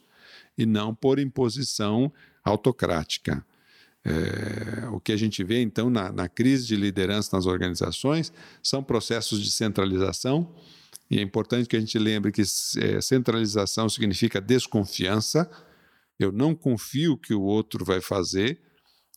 e 0.59 0.67
não 0.67 0.95
por 0.95 1.19
imposição 1.19 2.13
autocrática. 2.45 3.45
É, 4.05 4.87
o 4.89 5.01
que 5.01 5.13
a 5.13 5.17
gente 5.17 5.43
vê 5.43 5.63
então 5.63 5.89
na, 5.89 6.13
na, 6.13 6.29
crise 6.29 6.67
de 6.67 6.77
liderança 6.77 7.35
nas 7.35 7.47
organizações 7.47 8.31
são 8.63 8.85
processos 8.85 9.43
de 9.43 9.51
centralização, 9.51 10.55
e 11.11 11.19
é 11.19 11.23
importante 11.23 11.69
que 11.69 11.77
a 11.77 11.81
gente 11.81 11.99
lembre 11.99 12.33
que 12.33 12.43
é, 12.43 13.01
centralização 13.01 13.89
significa 13.89 14.41
desconfiança. 14.41 15.51
Eu 16.19 16.33
não 16.33 16.55
confio 16.55 17.17
que 17.17 17.35
o 17.35 17.43
outro 17.43 17.85
vai 17.85 18.01
fazer, 18.01 18.61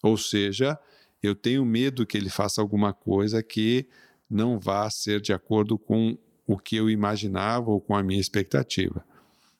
ou 0.03 0.17
seja, 0.17 0.77
eu 1.21 1.35
tenho 1.35 1.65
medo 1.65 2.05
que 2.05 2.17
ele 2.17 2.29
faça 2.29 2.61
alguma 2.61 2.93
coisa 2.93 3.41
que 3.41 3.87
não 4.29 4.59
vá 4.59 4.89
ser 4.89 5.21
de 5.21 5.33
acordo 5.33 5.77
com 5.77 6.17
o 6.45 6.57
que 6.57 6.75
eu 6.75 6.89
imaginava 6.89 7.71
ou 7.71 7.81
com 7.81 7.95
a 7.95 8.03
minha 8.03 8.19
expectativa. 8.19 9.03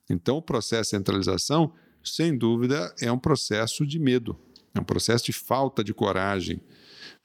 Então, 0.09 0.37
o 0.37 0.41
processo 0.41 0.91
de 0.91 0.97
centralização, 0.97 1.73
sem 2.03 2.37
dúvida, 2.37 2.93
é 3.01 3.11
um 3.11 3.19
processo 3.19 3.85
de 3.85 3.99
medo, 3.99 4.37
é 4.73 4.79
um 4.79 4.83
processo 4.83 5.25
de 5.25 5.33
falta 5.33 5.83
de 5.83 5.93
coragem. 5.93 6.61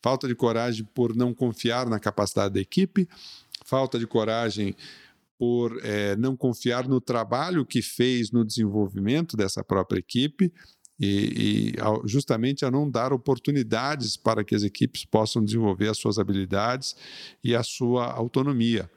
Falta 0.01 0.27
de 0.27 0.35
coragem 0.35 0.85
por 0.93 1.15
não 1.15 1.33
confiar 1.33 1.89
na 1.89 2.01
capacidade 2.01 2.55
da 2.55 2.61
equipe, 2.61 3.09
falta 3.65 3.99
de 3.99 4.07
coragem 4.07 4.75
por 5.39 5.81
é, 5.85 6.17
não 6.17 6.37
confiar 6.37 6.89
no 6.89 7.01
trabalho 7.01 7.67
que 7.67 7.83
fez 7.83 8.31
no 8.31 8.45
desenvolvimento 8.45 9.37
dessa 9.37 9.63
própria 9.63 10.01
equipe, 10.01 10.53
e, 10.99 11.75
e 11.75 12.09
justamente 12.09 12.65
a 12.65 12.71
não 12.71 12.91
dar 12.91 13.13
oportunidades 13.13 14.17
para 14.17 14.45
que 14.45 14.55
as 14.55 14.63
equipes 14.63 15.05
possam 15.05 15.45
desenvolver 15.45 15.89
as 15.89 15.99
suas 15.99 16.19
habilidades 16.19 16.97
e 17.43 17.55
a 17.55 17.63
sua 17.63 18.13
autonomia. 18.13 18.91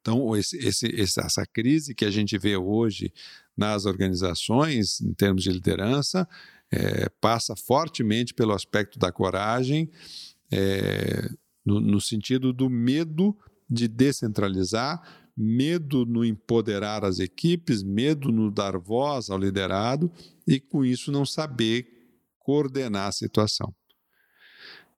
Então, 0.00 0.36
esse, 0.36 0.56
esse, 0.58 1.00
essa 1.00 1.44
crise 1.46 1.94
que 1.94 2.04
a 2.04 2.10
gente 2.10 2.36
vê 2.38 2.56
hoje 2.56 3.12
nas 3.56 3.84
organizações, 3.84 5.00
em 5.00 5.12
termos 5.12 5.42
de 5.42 5.50
liderança, 5.50 6.26
é, 6.70 7.08
passa 7.20 7.54
fortemente 7.56 8.34
pelo 8.34 8.52
aspecto 8.52 8.98
da 8.98 9.10
coragem, 9.10 9.90
é, 10.50 11.28
no, 11.64 11.80
no 11.80 12.00
sentido 12.00 12.52
do 12.52 12.70
medo 12.70 13.36
de 13.68 13.86
descentralizar, 13.86 15.27
medo 15.40 16.04
no 16.04 16.24
empoderar 16.24 17.04
as 17.04 17.20
equipes, 17.20 17.84
medo 17.84 18.32
no 18.32 18.50
dar 18.50 18.76
voz 18.76 19.30
ao 19.30 19.38
liderado 19.38 20.10
e, 20.44 20.58
com 20.58 20.84
isso, 20.84 21.12
não 21.12 21.24
saber 21.24 21.86
coordenar 22.40 23.06
a 23.06 23.12
situação. 23.12 23.72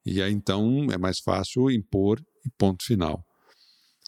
E 0.05 0.23
aí, 0.23 0.33
então, 0.33 0.87
é 0.91 0.97
mais 0.97 1.19
fácil 1.19 1.71
impor 1.71 2.19
e 2.47 2.51
ponto 2.57 2.83
final. 2.85 3.23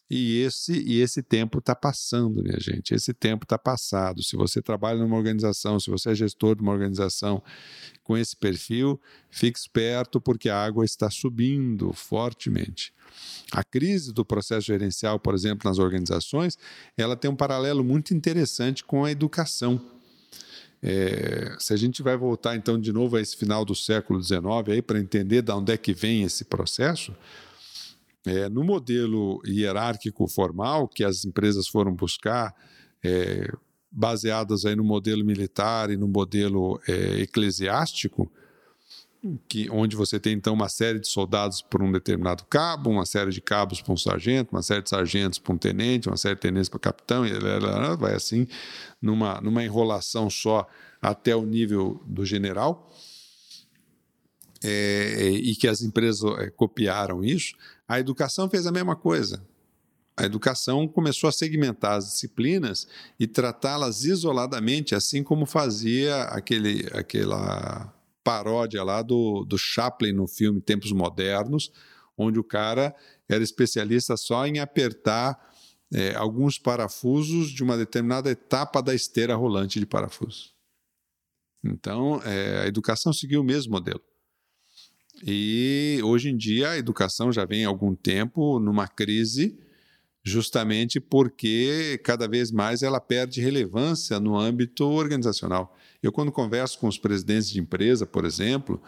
E 0.09 0.41
esse, 0.41 0.73
e 0.73 1.01
esse 1.01 1.23
tempo 1.23 1.59
está 1.59 1.73
passando, 1.73 2.43
minha 2.43 2.59
gente. 2.59 2.93
Esse 2.93 3.13
tempo 3.13 3.45
está 3.45 3.57
passado. 3.57 4.21
Se 4.21 4.35
você 4.35 4.61
trabalha 4.61 4.99
numa 4.99 5.15
organização, 5.15 5.79
se 5.79 5.89
você 5.89 6.11
é 6.11 6.15
gestor 6.15 6.55
de 6.55 6.61
uma 6.61 6.71
organização 6.71 7.41
com 8.03 8.17
esse 8.17 8.35
perfil, 8.35 8.99
fique 9.29 9.57
esperto 9.57 10.19
porque 10.19 10.49
a 10.49 10.63
água 10.63 10.85
está 10.85 11.09
subindo 11.09 11.93
fortemente. 11.93 12.93
A 13.51 13.63
crise 13.63 14.11
do 14.11 14.25
processo 14.25 14.67
gerencial, 14.67 15.19
por 15.19 15.33
exemplo, 15.33 15.69
nas 15.69 15.79
organizações, 15.79 16.57
ela 16.97 17.15
tem 17.15 17.31
um 17.31 17.35
paralelo 17.35 17.83
muito 17.83 18.13
interessante 18.13 18.83
com 18.83 19.05
a 19.05 19.11
educação. 19.11 19.81
É, 20.85 21.55
se 21.59 21.73
a 21.73 21.77
gente 21.77 22.03
vai 22.03 22.17
voltar 22.17 22.57
então 22.57 22.77
de 22.77 22.91
novo 22.91 23.15
a 23.15 23.21
esse 23.21 23.37
final 23.37 23.63
do 23.63 23.73
século 23.73 24.21
XIX 24.21 24.43
aí 24.67 24.81
para 24.81 24.99
entender 24.99 25.41
de 25.41 25.51
onde 25.53 25.71
é 25.71 25.77
que 25.77 25.93
vem 25.93 26.23
esse 26.23 26.43
processo, 26.43 27.15
é, 28.25 28.47
no 28.49 28.63
modelo 28.63 29.41
hierárquico 29.45 30.27
formal 30.27 30.87
que 30.87 31.03
as 31.03 31.25
empresas 31.25 31.67
foram 31.67 31.93
buscar, 31.93 32.55
é, 33.03 33.51
baseadas 33.91 34.65
aí 34.65 34.75
no 34.75 34.83
modelo 34.83 35.23
militar 35.23 35.89
e 35.91 35.97
no 35.97 36.07
modelo 36.07 36.79
é, 36.87 37.21
eclesiástico, 37.21 38.31
que, 39.47 39.69
onde 39.69 39.95
você 39.95 40.19
tem 40.19 40.33
então 40.33 40.53
uma 40.53 40.67
série 40.67 40.99
de 40.99 41.07
soldados 41.07 41.61
por 41.61 41.81
um 41.81 41.91
determinado 41.91 42.43
cabo, 42.45 42.89
uma 42.89 43.05
série 43.05 43.31
de 43.31 43.39
cabos 43.39 43.81
para 43.81 43.93
um 43.93 43.97
sargento, 43.97 44.51
uma 44.51 44.61
série 44.61 44.81
de 44.81 44.89
sargentos 44.89 45.39
para 45.39 45.53
um 45.53 45.57
tenente, 45.57 46.09
uma 46.09 46.17
série 46.17 46.35
de 46.35 46.41
tenentes 46.41 46.67
para 46.67 46.79
capitão, 46.79 47.25
e 47.25 47.31
vai 47.97 48.15
assim, 48.15 48.47
numa, 49.01 49.39
numa 49.39 49.63
enrolação 49.63 50.29
só 50.29 50.67
até 51.01 51.35
o 51.35 51.45
nível 51.45 52.01
do 52.05 52.25
general 52.25 52.89
é, 54.63 55.29
e 55.29 55.55
que 55.55 55.67
as 55.67 55.81
empresas 55.81 56.23
é, 56.39 56.49
copiaram 56.49 57.23
isso, 57.23 57.55
a 57.87 57.99
educação 57.99 58.49
fez 58.49 58.65
a 58.65 58.71
mesma 58.71 58.95
coisa. 58.95 59.45
A 60.15 60.25
educação 60.25 60.87
começou 60.87 61.27
a 61.27 61.31
segmentar 61.31 61.93
as 61.93 62.05
disciplinas 62.05 62.87
e 63.19 63.25
tratá-las 63.25 64.03
isoladamente, 64.03 64.93
assim 64.93 65.23
como 65.23 65.45
fazia 65.45 66.23
aquele, 66.25 66.87
aquela 66.93 67.91
paródia 68.23 68.83
lá 68.83 69.01
do, 69.01 69.43
do 69.43 69.57
Chaplin 69.57 70.13
no 70.13 70.27
filme 70.27 70.61
Tempos 70.61 70.91
Modernos, 70.91 71.71
onde 72.15 72.39
o 72.39 72.43
cara 72.43 72.95
era 73.27 73.43
especialista 73.43 74.15
só 74.15 74.45
em 74.45 74.59
apertar 74.59 75.37
é, 75.91 76.15
alguns 76.15 76.59
parafusos 76.59 77.49
de 77.49 77.63
uma 77.63 77.75
determinada 77.75 78.29
etapa 78.29 78.81
da 78.81 78.93
esteira 78.93 79.35
rolante 79.35 79.79
de 79.79 79.85
parafusos. 79.85 80.53
Então, 81.63 82.21
é, 82.23 82.63
a 82.63 82.67
educação 82.67 83.11
seguiu 83.11 83.41
o 83.41 83.43
mesmo 83.43 83.71
modelo. 83.71 84.01
E 85.21 85.99
hoje 86.03 86.29
em 86.29 86.37
dia 86.37 86.71
a 86.71 86.77
educação 86.77 87.31
já 87.31 87.45
vem 87.45 87.65
há 87.65 87.67
algum 87.67 87.93
tempo 87.93 88.59
numa 88.59 88.87
crise, 88.87 89.57
justamente 90.23 90.99
porque 90.99 91.99
cada 92.03 92.27
vez 92.27 92.51
mais 92.51 92.81
ela 92.81 92.99
perde 92.99 93.41
relevância 93.41 94.19
no 94.19 94.37
âmbito 94.37 94.85
organizacional. 94.85 95.77
Eu, 96.01 96.11
quando 96.11 96.31
converso 96.31 96.79
com 96.79 96.87
os 96.87 96.97
presidentes 96.97 97.49
de 97.49 97.59
empresa, 97.59 98.05
por 98.05 98.25
exemplo, 98.25 98.81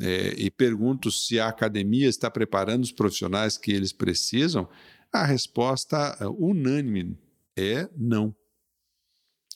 é, 0.00 0.34
e 0.36 0.50
pergunto 0.50 1.10
se 1.10 1.38
a 1.38 1.48
academia 1.48 2.08
está 2.08 2.30
preparando 2.30 2.82
os 2.82 2.92
profissionais 2.92 3.56
que 3.56 3.72
eles 3.72 3.92
precisam, 3.92 4.68
a 5.12 5.24
resposta 5.24 6.16
unânime 6.38 7.16
é 7.56 7.88
não. 7.96 8.34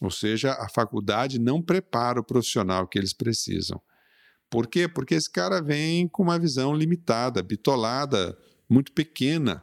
Ou 0.00 0.10
seja, 0.10 0.52
a 0.52 0.68
faculdade 0.68 1.38
não 1.40 1.60
prepara 1.60 2.20
o 2.20 2.24
profissional 2.24 2.86
que 2.86 2.96
eles 2.96 3.12
precisam. 3.12 3.82
Por 4.50 4.66
quê? 4.66 4.88
Porque 4.88 5.14
esse 5.14 5.30
cara 5.30 5.60
vem 5.60 6.08
com 6.08 6.22
uma 6.22 6.38
visão 6.38 6.74
limitada, 6.74 7.42
bitolada, 7.42 8.36
muito 8.68 8.92
pequena 8.92 9.62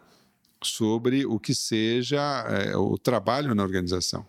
sobre 0.63 1.25
o 1.25 1.39
que 1.39 1.53
seja 1.53 2.19
é, 2.49 2.75
o 2.75 2.97
trabalho 2.97 3.53
na 3.55 3.63
organização. 3.63 4.25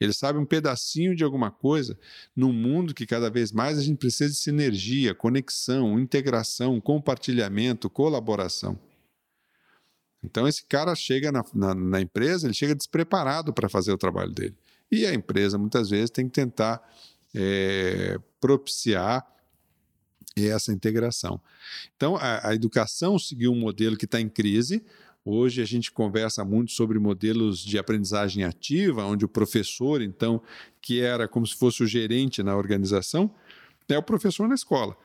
Ele 0.00 0.12
sabe 0.12 0.38
um 0.38 0.46
pedacinho 0.46 1.14
de 1.14 1.24
alguma 1.24 1.50
coisa 1.50 1.98
num 2.34 2.52
mundo 2.52 2.94
que 2.94 3.06
cada 3.06 3.28
vez 3.28 3.50
mais 3.50 3.78
a 3.78 3.82
gente 3.82 3.98
precisa 3.98 4.30
de 4.30 4.36
sinergia, 4.36 5.14
conexão, 5.14 5.98
integração, 5.98 6.80
compartilhamento, 6.80 7.90
colaboração. 7.90 8.78
Então 10.22 10.46
esse 10.46 10.64
cara 10.64 10.94
chega 10.94 11.32
na, 11.32 11.44
na, 11.52 11.74
na 11.74 12.00
empresa, 12.00 12.46
ele 12.46 12.54
chega 12.54 12.74
despreparado 12.74 13.52
para 13.52 13.68
fazer 13.68 13.92
o 13.92 13.98
trabalho 13.98 14.32
dele. 14.32 14.56
E 14.90 15.04
a 15.04 15.12
empresa 15.12 15.58
muitas 15.58 15.90
vezes 15.90 16.10
tem 16.10 16.26
que 16.26 16.32
tentar 16.32 16.80
é, 17.34 18.18
propiciar 18.40 19.26
essa 20.36 20.72
integração. 20.72 21.40
Então 21.96 22.16
a, 22.16 22.48
a 22.48 22.54
educação 22.54 23.18
seguiu 23.18 23.52
um 23.52 23.58
modelo 23.58 23.96
que 23.96 24.04
está 24.04 24.20
em 24.20 24.28
crise, 24.28 24.84
Hoje 25.30 25.60
a 25.60 25.64
gente 25.66 25.92
conversa 25.92 26.42
muito 26.42 26.72
sobre 26.72 26.98
modelos 26.98 27.58
de 27.58 27.78
aprendizagem 27.78 28.44
ativa, 28.44 29.04
onde 29.04 29.26
o 29.26 29.28
professor, 29.28 30.00
então, 30.00 30.40
que 30.80 31.02
era 31.02 31.28
como 31.28 31.46
se 31.46 31.54
fosse 31.54 31.82
o 31.82 31.86
gerente 31.86 32.42
na 32.42 32.56
organização, 32.56 33.30
é 33.90 33.98
o 33.98 34.02
professor 34.02 34.48
na 34.48 34.54
escola. 34.54 34.96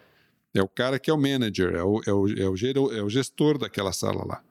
É 0.53 0.61
o 0.61 0.67
cara 0.67 0.97
que 0.97 1.11
é 1.11 1.13
o 1.13 1.17
manager, 1.17 1.75
é 1.75 1.83
o, 1.83 2.01
é 2.07 2.13
o, 2.13 2.27
é 2.29 2.49
o, 2.49 2.91
é 2.93 3.03
o 3.03 3.09
gestor 3.09 3.57
daquela 3.57 3.91
sala 3.91 4.25
lá. 4.25 4.41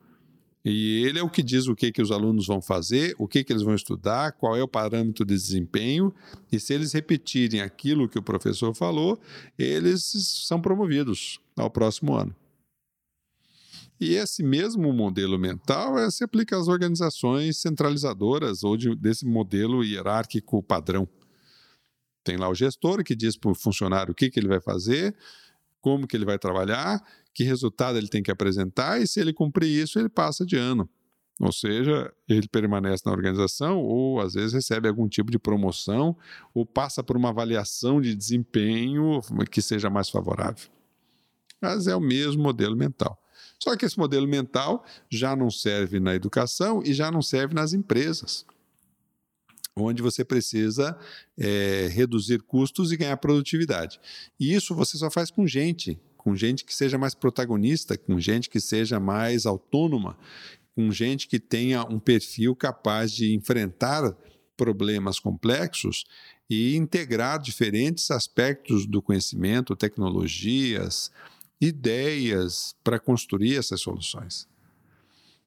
E 0.65 1.03
ele 1.05 1.19
é 1.19 1.23
o 1.23 1.29
que 1.29 1.43
diz 1.43 1.67
o 1.67 1.75
que, 1.75 1.91
que 1.91 2.01
os 2.01 2.09
alunos 2.09 2.47
vão 2.47 2.61
fazer, 2.61 3.13
o 3.17 3.27
que, 3.27 3.43
que 3.43 3.51
eles 3.51 3.63
vão 3.63 3.75
estudar, 3.75 4.31
qual 4.31 4.55
é 4.55 4.63
o 4.63 4.67
parâmetro 4.67 5.25
de 5.25 5.33
desempenho, 5.33 6.13
e 6.49 6.57
se 6.59 6.73
eles 6.73 6.93
repetirem 6.93 7.59
aquilo 7.59 8.07
que 8.07 8.17
o 8.17 8.23
professor 8.23 8.73
falou, 8.73 9.19
eles 9.59 10.03
são 10.47 10.61
promovidos 10.61 11.41
ao 11.57 11.69
próximo 11.69 12.15
ano. 12.15 12.33
E 13.99 14.15
esse 14.15 14.41
mesmo 14.41 14.91
modelo 14.91 15.37
mental 15.37 15.97
é, 15.97 16.09
se 16.09 16.23
aplica 16.23 16.57
às 16.57 16.67
organizações 16.67 17.57
centralizadoras 17.57 18.63
ou 18.63 18.75
de, 18.75 18.95
desse 18.95 19.25
modelo 19.25 19.83
hierárquico 19.83 20.63
padrão. 20.63 21.07
Tem 22.23 22.37
lá 22.37 22.49
o 22.49 22.55
gestor 22.55 23.03
que 23.03 23.15
diz 23.15 23.37
para 23.37 23.51
o 23.51 23.55
funcionário 23.55 24.13
o 24.13 24.15
que, 24.15 24.29
que 24.29 24.39
ele 24.39 24.47
vai 24.47 24.61
fazer, 24.61 25.15
como 25.81 26.07
que 26.07 26.15
ele 26.15 26.25
vai 26.25 26.39
trabalhar, 26.39 27.03
que 27.33 27.43
resultado 27.43 27.97
ele 27.97 28.07
tem 28.07 28.21
que 28.21 28.31
apresentar 28.31 29.01
e 29.01 29.07
se 29.07 29.19
ele 29.19 29.33
cumprir 29.33 29.67
isso, 29.67 29.99
ele 29.99 30.09
passa 30.09 30.45
de 30.45 30.55
ano. 30.55 30.89
Ou 31.39 31.51
seja, 31.51 32.13
ele 32.29 32.47
permanece 32.47 33.03
na 33.05 33.11
organização 33.11 33.79
ou 33.79 34.21
às 34.21 34.35
vezes 34.35 34.53
recebe 34.53 34.87
algum 34.87 35.07
tipo 35.07 35.31
de 35.31 35.39
promoção 35.39 36.15
ou 36.53 36.65
passa 36.65 37.03
por 37.03 37.17
uma 37.17 37.29
avaliação 37.29 37.99
de 37.99 38.15
desempenho 38.15 39.19
que 39.49 39.61
seja 39.61 39.89
mais 39.89 40.09
favorável. 40.09 40.69
Mas 41.59 41.87
é 41.87 41.95
o 41.95 42.01
mesmo 42.01 42.43
modelo 42.43 42.75
mental. 42.75 43.19
Só 43.59 43.75
que 43.75 43.85
esse 43.85 43.97
modelo 43.97 44.27
mental 44.27 44.85
já 45.09 45.35
não 45.35 45.49
serve 45.49 45.99
na 45.99 46.13
educação 46.13 46.83
e 46.83 46.93
já 46.93 47.09
não 47.09 47.21
serve 47.21 47.55
nas 47.55 47.73
empresas, 47.73 48.45
onde 49.75 50.01
você 50.01 50.23
precisa 50.23 50.97
é, 51.37 51.87
reduzir 51.89 52.41
custos 52.43 52.91
e 52.91 52.97
ganhar 52.97 53.17
produtividade. 53.17 53.99
E 54.39 54.53
isso 54.53 54.75
você 54.75 54.97
só 54.97 55.09
faz 55.09 55.31
com 55.31 55.47
gente, 55.47 55.97
com 56.23 56.35
gente 56.35 56.63
que 56.63 56.73
seja 56.73 56.97
mais 56.97 57.13
protagonista, 57.13 57.97
com 57.97 58.19
gente 58.19 58.49
que 58.49 58.59
seja 58.59 58.99
mais 58.99 59.45
autônoma, 59.45 60.17
com 60.75 60.89
gente 60.91 61.27
que 61.27 61.39
tenha 61.39 61.83
um 61.83 61.99
perfil 61.99 62.55
capaz 62.55 63.11
de 63.11 63.35
enfrentar 63.35 64.15
problemas 64.55 65.19
complexos 65.19 66.05
e 66.49 66.75
integrar 66.75 67.39
diferentes 67.39 68.09
aspectos 68.11 68.85
do 68.85 69.01
conhecimento, 69.01 69.75
tecnologias, 69.75 71.11
ideias 71.59 72.75
para 72.83 72.99
construir 72.99 73.57
essas 73.57 73.81
soluções. 73.81 74.47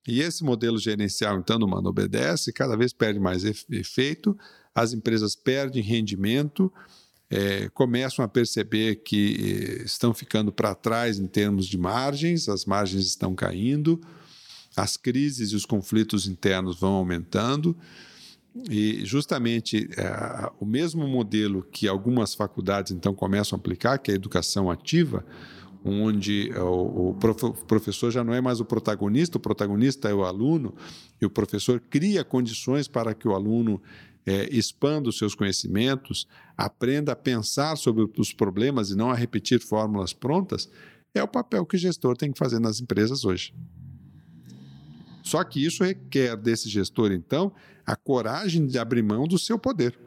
E 0.07 0.21
esse 0.21 0.45
modelo 0.45 0.79
gerencial, 0.79 1.39
então, 1.39 1.59
do 1.59 1.67
Mano 1.67 1.89
Obedece, 1.89 2.53
cada 2.53 2.77
vez 2.77 2.93
perde 2.93 3.19
mais 3.19 3.45
efeito, 3.45 4.39
as 4.75 4.93
empresas 4.93 5.35
perdem 5.35 5.83
rendimento, 5.83 6.73
é, 7.31 7.69
começam 7.71 8.25
a 8.25 8.29
perceber 8.29 8.97
que 8.97 9.83
estão 9.85 10.15
ficando 10.15 10.53
para 10.53 10.75
trás 10.75 11.19
em 11.19 11.27
termos 11.27 11.67
de 11.67 11.77
margens, 11.77 12.49
as 12.49 12.65
margens 12.65 13.07
estão 13.07 13.35
caindo, 13.35 14.01
as 14.77 14.97
crises 14.97 15.53
e 15.53 15.57
os 15.57 15.65
conflitos 15.65 16.27
internos 16.27 16.79
vão 16.79 16.93
aumentando, 16.93 17.77
e 18.71 19.05
justamente 19.05 19.89
é, 19.97 20.51
o 20.61 20.65
mesmo 20.65 21.07
modelo 21.07 21.63
que 21.71 21.89
algumas 21.89 22.35
faculdades 22.35 22.93
então 22.93 23.15
começam 23.15 23.57
a 23.57 23.61
aplicar, 23.61 23.99
que 23.99 24.11
é 24.11 24.15
a 24.15 24.17
educação 24.17 24.71
ativa, 24.71 25.25
onde 25.85 26.51
o, 26.57 27.11
o 27.11 27.15
professor 27.67 28.11
já 28.11 28.25
não 28.25 28.35
é 28.35 28.41
mais 28.41 28.61
o 28.61 28.65
protagonista, 28.65 29.39
o 29.39 29.41
protagonista 29.41 30.09
é 30.09 30.15
o 30.15 30.25
aluno, 30.25 30.75
e 31.21 31.27
o 31.27 31.31
professor 31.31 31.81
cria 31.89 32.25
condições 32.25 32.89
para 32.89 33.15
que 33.15 33.29
o 33.29 33.35
aluno 33.35 33.81
é, 34.27 34.49
expanda 34.51 35.09
os 35.09 35.17
seus 35.17 35.35
conhecimentos, 35.35 36.27
aprenda 36.57 37.13
a 37.13 37.17
pensar 37.17 37.77
sobre 37.77 38.07
os 38.19 38.33
problemas 38.33 38.91
e 38.91 38.97
não 38.97 39.11
a 39.11 39.15
repetir 39.15 39.61
fórmulas 39.61 40.13
prontas, 40.13 40.69
é 41.15 41.23
o 41.23 41.29
papel 41.29 41.65
que 41.65 41.77
o 41.77 41.79
gestor 41.79 42.17
tem 42.17 42.33
que 42.33 42.39
fazer 42.39 42.59
nas 42.59 42.81
empresas 42.81 43.25
hoje. 43.25 43.55
Só 45.23 45.43
que 45.43 45.65
isso 45.65 45.83
requer 45.83 46.37
desse 46.37 46.69
gestor, 46.69 47.13
então, 47.13 47.53
a 47.85 47.97
coragem 47.97 48.67
de 48.67 48.79
abrir 48.79 49.03
mão 49.03 49.27
do 49.27 49.39
seu 49.39 49.59
poder. 49.59 49.99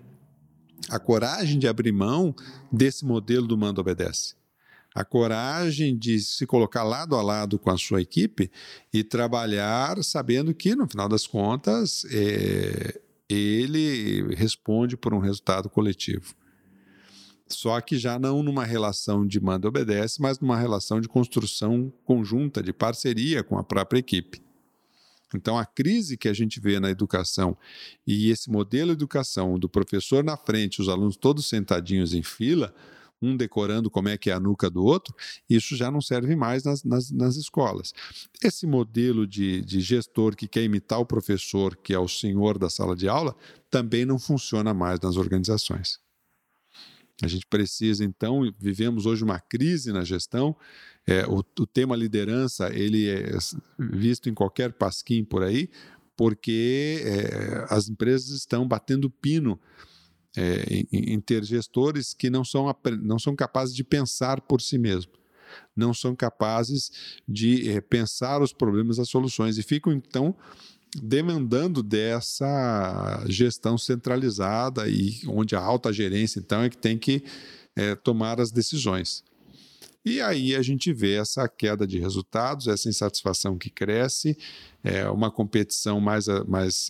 A 0.90 1.00
coragem 1.00 1.58
de 1.58 1.68
abrir 1.68 1.92
mão 1.92 2.34
desse 2.72 3.06
modelo 3.06 3.48
do 3.48 3.58
mando 3.58 3.82
obedece 3.82 4.40
a 4.94 5.06
coragem 5.06 5.98
de 5.98 6.20
se 6.20 6.46
colocar 6.46 6.84
lado 6.84 7.16
a 7.16 7.22
lado 7.22 7.60
com 7.60 7.70
a 7.70 7.78
sua 7.78 8.02
equipe 8.02 8.52
e 8.92 9.04
trabalhar 9.04 10.04
sabendo 10.04 10.54
que, 10.54 10.76
no 10.76 10.88
final 10.88 11.08
das 11.08 11.28
contas, 11.28 12.06
é, 12.12 13.00
ele 13.30 14.36
responde 14.36 14.98
por 14.98 15.14
um 15.14 15.20
resultado 15.20 15.70
coletivo. 15.70 16.34
Só 17.48 17.80
que 17.82 17.98
já 17.98 18.20
não 18.20 18.44
numa 18.44 18.64
relação 18.64 19.26
de 19.26 19.40
manda 19.40 19.68
obedece, 19.68 20.22
mas 20.22 20.40
numa 20.40 20.58
relação 20.58 21.02
de 21.02 21.08
construção 21.08 21.92
conjunta, 22.06 22.62
de 22.62 22.72
parceria 22.72 23.44
com 23.44 23.58
a 23.58 23.64
própria 23.64 24.00
equipe. 24.00 24.42
Então, 25.34 25.58
a 25.58 25.66
crise 25.66 26.18
que 26.18 26.28
a 26.28 26.34
gente 26.34 26.60
vê 26.60 26.80
na 26.80 26.90
educação 26.90 27.56
e 28.06 28.32
esse 28.32 28.50
modelo 28.50 28.96
de 28.96 29.04
educação 29.04 29.60
do 29.60 29.70
professor 29.70 30.24
na 30.24 30.36
frente, 30.36 30.82
os 30.82 30.90
alunos 30.90 31.18
todos 31.18 31.48
sentadinhos 31.48 32.14
em 32.14 32.24
fila, 32.24 32.74
um 33.22 33.36
decorando 33.36 33.90
como 33.90 34.10
é 34.10 34.18
que 34.18 34.30
é 34.30 34.34
a 34.34 34.40
nuca 34.40 34.70
do 34.70 34.84
outro, 34.84 35.14
isso 35.50 35.76
já 35.76 35.92
não 35.92 36.02
serve 36.02 36.36
mais 36.36 36.64
nas, 36.64 36.84
nas, 36.84 37.12
nas 37.12 37.36
escolas. 37.36 37.94
Esse 38.44 38.66
modelo 38.66 39.28
de, 39.28 39.62
de 39.62 39.82
gestor 39.82 40.36
que 40.36 40.48
quer 40.48 40.64
imitar 40.64 41.00
o 41.00 41.06
professor, 41.06 41.76
que 41.76 41.94
é 41.94 42.00
o 42.00 42.08
senhor 42.08 42.58
da 42.58 42.70
sala 42.70 42.96
de 42.96 43.08
aula, 43.08 43.36
também 43.70 44.06
não 44.06 44.18
funciona 44.18 44.74
mais 44.74 45.00
nas 45.00 45.18
organizações. 45.18 46.00
A 47.22 47.28
gente 47.28 47.46
precisa, 47.46 48.06
então, 48.06 48.42
vivemos 48.58 49.06
hoje 49.06 49.24
uma 49.24 49.40
crise 49.40 49.92
na 49.92 50.04
gestão. 50.04 50.56
É, 51.06 51.26
o, 51.26 51.40
o, 51.40 51.68
tema 51.68 51.96
liderança 51.96 52.74
ele 52.74 53.10
é 53.10 53.38
visto 53.78 54.30
em 54.30 54.34
qualquer 54.34 54.72
pasquim 54.74 55.26
por 55.26 55.44
aí, 55.44 55.70
porque 56.16 57.02
é, 57.04 57.66
as 57.70 57.90
empresas 57.90 58.30
estão 58.30 58.68
batendo 58.68 59.10
pino 59.10 59.60
é, 60.38 60.64
em, 60.92 61.14
em, 61.14 61.20
ter 61.20 61.44
gestores 61.44 62.14
que 62.14 62.30
não 62.30 62.44
são, 62.44 62.74
não 63.02 63.18
são 63.18 63.36
capazes 63.36 63.76
de 63.76 63.84
pensar 63.84 64.42
por 64.42 64.62
si 64.62 64.78
mesmos, 64.78 65.18
não 65.76 65.94
são 65.94 66.16
capazes 66.16 66.92
de 67.28 67.70
é, 67.70 67.82
pensar 67.82 68.42
os 68.42 68.54
problemas, 68.54 69.00
as 69.00 69.10
soluções, 69.10 69.58
e 69.58 69.64
ficam 69.64 69.92
então 69.92 70.36
demandando 71.02 71.84
dessa 71.84 73.24
gestão 73.28 73.78
centralizada 73.78 74.88
e 74.88 75.22
onde 75.28 75.56
a 75.56 75.60
alta 75.60 75.94
gerência 75.94 76.40
então 76.40 76.64
é 76.64 76.70
que 76.70 76.78
tem 76.78 76.98
que 76.98 77.24
é, 77.76 77.96
tomar 77.96 78.42
as 78.42 78.52
decisões. 78.52 79.24
E 80.04 80.22
aí 80.22 80.56
a 80.56 80.62
gente 80.62 80.94
vê 80.94 81.16
essa 81.16 81.48
queda 81.48 81.86
de 81.86 82.00
resultados, 82.00 82.68
essa 82.68 82.90
insatisfação 82.90 83.58
que 83.58 83.70
cresce, 83.70 84.38
é 84.84 85.10
uma 85.10 85.30
competição 85.30 86.00
mais, 86.00 86.26
mais 86.48 86.88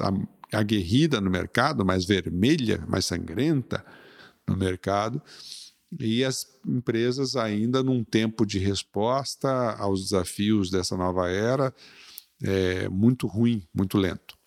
aguerrida 0.51 1.21
no 1.21 1.29
mercado, 1.29 1.85
mais 1.85 2.05
vermelha, 2.05 2.83
mais 2.87 3.05
sangrenta 3.05 3.85
no 4.47 4.57
mercado, 4.57 5.21
e 5.99 6.23
as 6.23 6.45
empresas 6.67 7.35
ainda 7.35 7.81
num 7.81 8.03
tempo 8.03 8.45
de 8.45 8.59
resposta 8.59 9.49
aos 9.77 10.03
desafios 10.03 10.69
dessa 10.69 10.95
nova 10.95 11.29
era 11.29 11.73
é, 12.43 12.87
muito 12.89 13.27
ruim, 13.27 13.67
muito 13.73 13.97
lento. 13.97 14.37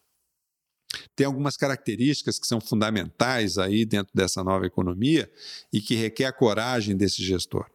Tem 1.16 1.26
algumas 1.26 1.56
características 1.56 2.38
que 2.38 2.46
são 2.46 2.60
fundamentais 2.60 3.58
aí 3.58 3.84
dentro 3.84 4.12
dessa 4.14 4.44
nova 4.44 4.66
economia 4.66 5.30
e 5.72 5.80
que 5.80 5.94
requer 5.94 6.26
a 6.26 6.32
coragem 6.32 6.96
desse 6.96 7.22
gestor. 7.22 7.66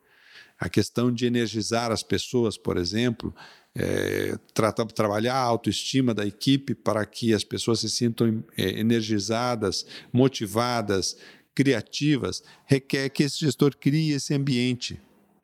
A 0.60 0.70
questão 0.70 1.12
de 1.12 1.26
energizar 1.26 1.92
as 1.92 2.02
pessoas, 2.02 2.58
por 2.58 2.78
exemplo, 2.78 3.34
é, 3.78 4.36
tratar, 4.56 4.86
trabalhar 4.86 5.36
a 5.36 5.42
autoestima 5.42 6.12
da 6.14 6.26
equipe 6.26 6.74
para 6.74 7.06
que 7.06 7.34
as 7.34 7.44
pessoas 7.44 7.82
se 7.82 7.90
sintam 7.90 8.44
é, 8.58 8.80
energizadas, 8.80 9.86
motivadas, 10.12 11.16
criativas, 11.54 12.44
requer 12.66 13.10
que 13.10 13.24
esse 13.24 13.40
gestor 13.40 13.76
crie 13.78 14.12
esse 14.12 14.34
ambiente. 14.34 15.00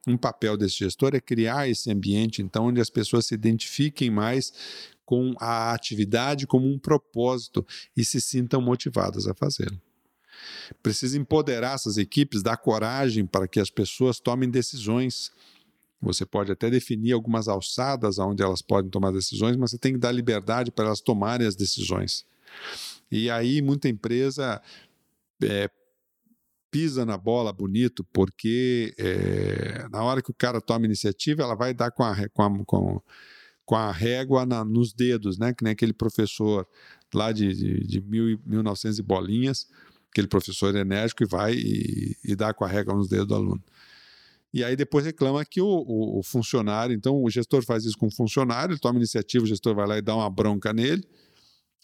Um 0.07 0.17
papel 0.17 0.57
desse 0.57 0.79
gestor 0.79 1.15
é 1.15 1.21
criar 1.21 1.69
esse 1.69 1.91
ambiente, 1.91 2.41
então, 2.41 2.65
onde 2.65 2.81
as 2.81 2.89
pessoas 2.89 3.27
se 3.27 3.35
identifiquem 3.35 4.09
mais 4.09 4.51
com 5.05 5.33
a 5.39 5.71
atividade 5.71 6.47
como 6.47 6.67
um 6.67 6.79
propósito 6.79 7.65
e 7.95 8.03
se 8.03 8.19
sintam 8.19 8.61
motivadas 8.61 9.27
a 9.27 9.33
fazê-lo. 9.33 9.79
Precisa 10.81 11.17
empoderar 11.17 11.75
essas 11.75 11.97
equipes, 11.97 12.41
dar 12.41 12.57
coragem 12.57 13.25
para 13.25 13.47
que 13.47 13.59
as 13.59 13.69
pessoas 13.69 14.19
tomem 14.19 14.49
decisões. 14.49 15.31
Você 16.03 16.25
pode 16.25 16.51
até 16.51 16.69
definir 16.69 17.13
algumas 17.13 17.47
alçadas 17.47 18.19
onde 18.19 18.43
elas 18.43 18.61
podem 18.61 18.91
tomar 18.91 19.11
decisões, 19.11 19.55
mas 19.55 19.71
você 19.71 19.77
tem 19.77 19.93
que 19.93 19.99
dar 19.99 20.11
liberdade 20.11 20.71
para 20.71 20.85
elas 20.85 21.01
tomarem 21.01 21.47
as 21.47 21.55
decisões. 21.55 22.25
E 23.11 23.29
aí, 23.29 23.61
muita 23.61 23.87
empresa 23.87 24.61
é, 25.41 25.69
pisa 26.69 27.05
na 27.05 27.17
bola 27.17 27.53
bonito, 27.53 28.03
porque 28.11 28.93
é, 28.97 29.87
na 29.91 30.03
hora 30.03 30.21
que 30.21 30.31
o 30.31 30.35
cara 30.35 30.59
toma 30.59 30.85
iniciativa, 30.85 31.43
ela 31.43 31.55
vai 31.55 31.73
dar 31.73 31.91
com 31.91 32.03
a, 32.03 32.15
com 32.29 32.41
a, 32.41 32.65
com, 32.65 33.01
com 33.65 33.75
a 33.75 33.91
régua 33.91 34.45
na, 34.45 34.65
nos 34.65 34.91
dedos, 34.91 35.37
né? 35.37 35.53
Que 35.53 35.63
nem 35.63 35.73
aquele 35.73 35.93
professor 35.93 36.67
lá 37.13 37.31
de, 37.31 37.53
de, 37.53 37.87
de 37.87 38.01
mil, 38.01 38.39
1900 38.45 38.99
e 38.99 39.03
bolinhas, 39.03 39.67
aquele 40.09 40.27
professor 40.27 40.75
enérgico 40.75 41.23
e 41.23 41.27
vai 41.27 41.53
e, 41.53 42.17
e 42.23 42.35
dá 42.35 42.53
com 42.53 42.65
a 42.65 42.67
régua 42.67 42.95
nos 42.95 43.07
dedos 43.07 43.27
do 43.27 43.35
aluno. 43.35 43.63
E 44.53 44.63
aí 44.63 44.75
depois 44.75 45.03
reclama 45.03 45.43
que 45.43 45.59
o, 45.59 45.65
o, 45.65 46.19
o, 46.19 46.23
funcionário, 46.23 46.95
então 46.95 47.23
o 47.23 47.29
gestor 47.29 47.65
faz 47.65 47.85
isso 47.85 47.97
com 47.97 48.05
o 48.05 48.11
funcionário, 48.11 48.73
ele 48.73 48.79
toma 48.79 48.99
iniciativa, 48.99 49.43
o 49.43 49.47
gestor 49.47 49.73
vai 49.73 49.87
lá 49.87 49.97
e 49.97 50.01
dá 50.01 50.15
uma 50.15 50.29
bronca 50.29 50.71
nele, 50.71 51.03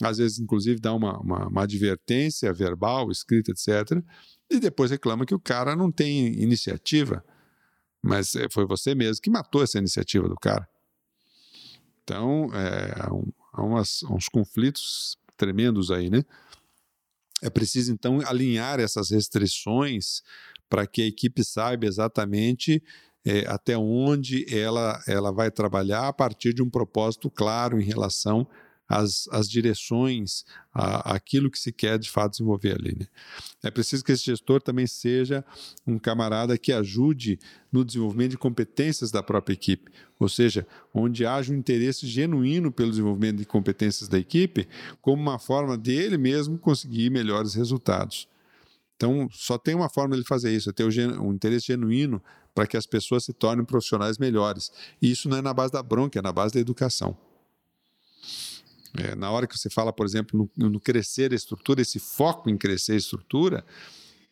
às 0.01 0.19
vezes 0.19 0.39
inclusive 0.39 0.79
dá 0.79 0.93
uma, 0.93 1.19
uma, 1.19 1.47
uma 1.47 1.63
advertência 1.63 2.53
verbal, 2.53 3.09
escrita, 3.09 3.51
etc. 3.51 4.03
E 4.49 4.59
depois 4.59 4.91
reclama 4.91 5.25
que 5.25 5.33
o 5.33 5.39
cara 5.39 5.75
não 5.75 5.91
tem 5.91 6.27
iniciativa, 6.39 7.25
mas 8.03 8.35
eh, 8.35 8.47
foi 8.51 8.67
você 8.67 8.93
mesmo 8.93 9.21
que 9.21 9.31
matou 9.31 9.63
essa 9.63 9.79
iniciativa 9.79 10.29
do 10.29 10.35
cara. 10.35 10.67
Então, 12.03 12.49
é, 12.53 13.01
há, 13.01 13.13
um, 13.13 13.31
há 13.53 14.13
uns 14.13 14.29
conflitos 14.31 15.17
tremendos 15.35 15.89
aí, 15.89 16.09
né? 16.09 16.23
É 17.41 17.49
preciso, 17.49 17.91
então, 17.91 18.19
alinhar 18.25 18.79
essas 18.79 19.09
restrições 19.11 20.21
para 20.69 20.85
que 20.85 21.01
a 21.01 21.07
equipe 21.07 21.43
saiba 21.43 21.85
exatamente 21.85 22.81
é, 23.25 23.45
até 23.47 23.77
onde 23.77 24.45
ela, 24.53 25.01
ela 25.07 25.31
vai 25.31 25.51
trabalhar 25.51 26.07
a 26.07 26.13
partir 26.13 26.53
de 26.53 26.61
um 26.61 26.69
propósito 26.69 27.29
claro 27.29 27.79
em 27.79 27.83
relação 27.83 28.47
às, 28.89 29.27
às 29.31 29.47
direções, 29.47 30.43
a, 30.73 31.13
aquilo 31.13 31.51
que 31.51 31.59
se 31.59 31.71
quer 31.71 31.99
de 31.99 32.09
fato 32.09 32.31
desenvolver 32.31 32.75
ali. 32.75 32.95
Né? 32.99 33.05
É 33.61 33.69
preciso 33.69 34.03
que 34.03 34.11
esse 34.11 34.23
gestor 34.23 34.61
também 34.61 34.87
seja 34.87 35.45
um 35.85 35.99
camarada 35.99 36.57
que 36.57 36.73
ajude 36.73 37.39
no 37.71 37.85
desenvolvimento 37.85 38.31
de 38.31 38.37
competências 38.37 39.11
da 39.11 39.21
própria 39.21 39.53
equipe, 39.53 39.91
ou 40.19 40.27
seja, 40.27 40.65
onde 40.93 41.25
haja 41.25 41.53
um 41.53 41.55
interesse 41.55 42.07
genuíno 42.07 42.71
pelo 42.71 42.89
desenvolvimento 42.89 43.37
de 43.37 43.45
competências 43.45 44.09
da 44.09 44.17
equipe, 44.17 44.67
como 45.01 45.21
uma 45.21 45.37
forma 45.37 45.77
dele 45.77 46.17
mesmo 46.17 46.57
conseguir 46.57 47.11
melhores 47.11 47.53
resultados. 47.53 48.27
Então, 48.99 49.29
só 49.31 49.57
tem 49.57 49.73
uma 49.73 49.87
forma 49.87 50.17
de 50.17 50.25
fazer 50.25 50.53
isso, 50.53 50.69
é 50.69 50.73
ter 50.73 50.83
um 50.83 51.31
interesse 51.31 51.67
genuíno 51.67 52.21
para 52.53 52.67
que 52.67 52.75
as 52.75 52.85
pessoas 52.85 53.23
se 53.23 53.31
tornem 53.31 53.63
profissionais 53.63 54.17
melhores. 54.17 54.73
E 55.01 55.09
isso 55.09 55.29
não 55.29 55.37
é 55.37 55.41
na 55.41 55.53
base 55.53 55.71
da 55.71 55.81
bronca, 55.81 56.19
é 56.19 56.21
na 56.21 56.33
base 56.33 56.53
da 56.53 56.59
educação. 56.59 57.17
É, 58.97 59.15
na 59.15 59.31
hora 59.31 59.47
que 59.47 59.57
você 59.57 59.69
fala, 59.69 59.93
por 59.93 60.05
exemplo, 60.05 60.51
no, 60.57 60.69
no, 60.69 60.81
crescer 60.81 61.31
a 61.31 61.35
estrutura, 61.35 61.81
esse 61.81 61.97
foco 61.97 62.49
em 62.49 62.57
crescer 62.57 62.91
a 62.91 62.97
estrutura 62.97 63.65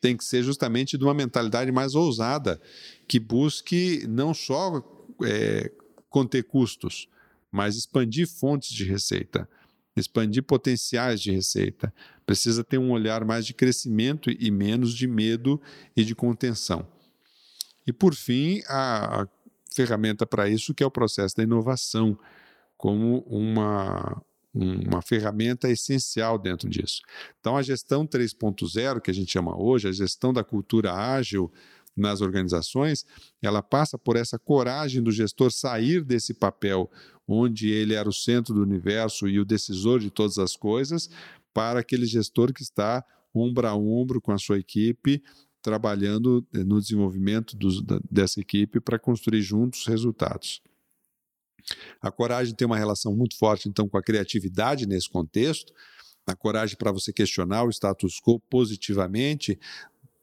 tem 0.01 0.17
que 0.17 0.25
ser 0.25 0.43
justamente 0.43 0.97
de 0.97 1.03
uma 1.05 1.13
mentalidade 1.13 1.71
mais 1.71 1.95
ousada, 1.95 2.59
que 3.07 3.21
busque 3.21 4.05
não 4.05 4.33
só 4.33 4.83
é, 5.23 5.71
conter 6.09 6.43
custos, 6.43 7.07
mas 7.49 7.77
expandir 7.77 8.27
fontes 8.27 8.73
de 8.73 8.83
receita, 8.83 9.47
expandir 9.99 10.43
potenciais 10.43 11.21
de 11.21 11.31
receita, 11.31 11.93
precisa 12.25 12.63
ter 12.63 12.77
um 12.77 12.91
olhar 12.91 13.25
mais 13.25 13.45
de 13.45 13.53
crescimento 13.53 14.29
e 14.29 14.51
menos 14.51 14.93
de 14.93 15.07
medo 15.07 15.61
e 15.95 16.03
de 16.03 16.13
contenção. 16.13 16.87
E, 17.85 17.93
por 17.93 18.13
fim, 18.13 18.61
a, 18.67 19.27
ferramenta 19.77 20.25
para 20.25 20.49
isso 20.49 20.73
que 20.73 20.83
é 20.83 20.85
o 20.85 20.91
processo 20.91 21.35
da 21.35 21.43
inovação, 21.43 22.17
como 22.75 23.19
uma, 23.27 24.21
uma 24.53 25.01
ferramenta 25.03 25.69
essencial 25.69 26.39
dentro 26.39 26.67
disso. 26.67 27.01
Então, 27.39 27.55
a 27.55 27.61
gestão 27.61 28.05
3.0, 28.05 28.99
que 28.99 29.11
a 29.11 29.13
gente 29.13 29.31
chama 29.31 29.55
hoje, 29.55 29.87
a 29.87 29.91
gestão 29.91 30.33
da 30.33 30.43
cultura 30.43 30.93
ágil 30.93 31.51
nas 31.95 32.21
organizações, 32.21 33.05
ela 33.41 33.61
passa 33.61 33.97
por 33.97 34.15
essa 34.15 34.37
coragem 34.37 35.01
do 35.01 35.11
gestor 35.11 35.51
sair 35.51 36.03
desse 36.03 36.33
papel 36.33 36.89
onde 37.27 37.69
ele 37.69 37.93
era 37.93 38.07
o 38.07 38.13
centro 38.13 38.53
do 38.53 38.61
universo 38.61 39.27
e 39.27 39.39
o 39.39 39.45
decisor 39.45 39.99
de 39.99 40.09
todas 40.09 40.37
as 40.37 40.55
coisas, 40.55 41.09
para 41.53 41.79
aquele 41.79 42.05
gestor 42.05 42.53
que 42.53 42.61
está 42.61 43.03
ombro 43.33 43.67
a 43.67 43.75
ombro 43.75 44.21
com 44.21 44.31
a 44.31 44.37
sua 44.37 44.57
equipe, 44.57 45.21
trabalhando 45.61 46.45
eh, 46.53 46.63
no 46.63 46.79
desenvolvimento 46.79 47.57
dos, 47.57 47.83
dessa 48.09 48.39
equipe 48.39 48.79
para 48.79 48.97
construir 48.97 49.41
juntos 49.41 49.85
resultados. 49.85 50.61
A 52.01 52.09
coragem 52.09 52.55
tem 52.55 52.65
uma 52.65 52.77
relação 52.77 53.13
muito 53.15 53.37
forte, 53.37 53.67
então, 53.67 53.89
com 53.89 53.97
a 53.97 54.01
criatividade 54.01 54.87
nesse 54.87 55.09
contexto, 55.09 55.73
a 56.25 56.35
coragem 56.35 56.77
para 56.77 56.91
você 56.91 57.11
questionar 57.11 57.63
o 57.63 57.69
status 57.69 58.19
quo 58.21 58.39
positivamente, 58.49 59.59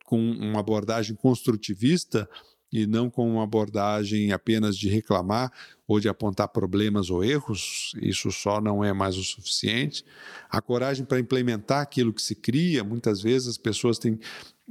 com 0.05 0.19
uma 0.19 0.61
abordagem 0.61 1.17
construtivista 1.17 2.29
e 2.75 2.89
não 2.89 3.09
com 3.09 3.31
uma 3.31 3.45
abordagem 3.45 4.33
apenas 4.33 4.77
de 4.77 4.89
reclamar 4.89 5.53
ou 5.87 6.01
de 6.01 6.09
apontar 6.09 6.49
problemas 6.49 7.09
ou 7.09 7.23
erros, 7.23 7.93
isso 8.03 8.33
só 8.33 8.61
não 8.61 8.83
é 8.83 8.93
mais 8.93 9.17
o 9.17 9.23
suficiente. 9.23 10.05
A 10.51 10.61
coragem 10.61 11.05
para 11.05 11.21
implementar 11.21 11.83
aquilo 11.83 12.13
que 12.13 12.21
se 12.21 12.35
cria, 12.35 12.83
muitas 12.83 13.23
vezes 13.23 13.47
as 13.47 13.57
pessoas 13.57 13.97
têm 13.97 14.19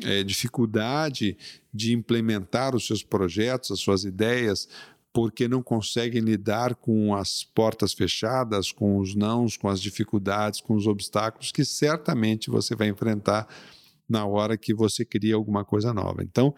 é, 0.02 0.22
dificuldade 0.22 1.38
de 1.74 1.94
implementar 1.94 2.76
os 2.76 2.86
seus 2.86 3.02
projetos, 3.02 3.72
as 3.72 3.80
suas 3.80 4.04
ideias, 4.04 4.68
porque 5.14 5.48
não 5.48 5.64
conseguem 5.64 6.22
lidar 6.22 6.76
com 6.76 7.16
as 7.16 7.46
portas 7.56 7.94
fechadas, 7.94 8.70
com 8.70 8.98
os 8.98 9.16
nãos, 9.16 9.56
com 9.56 9.70
as 9.70 9.80
dificuldades, 9.80 10.60
com 10.60 10.76
os 10.76 10.88
obstáculos 10.88 11.54
que 11.54 11.64
certamente 11.64 12.50
você 12.50 12.76
vai 12.76 12.90
enfrentar 12.90 13.48
na 14.10 14.26
hora 14.26 14.58
que 14.58 14.74
você 14.74 15.06
cria 15.06 15.36
alguma 15.36 15.64
coisa 15.64 15.94
nova. 15.94 16.22
Então, 16.22 16.54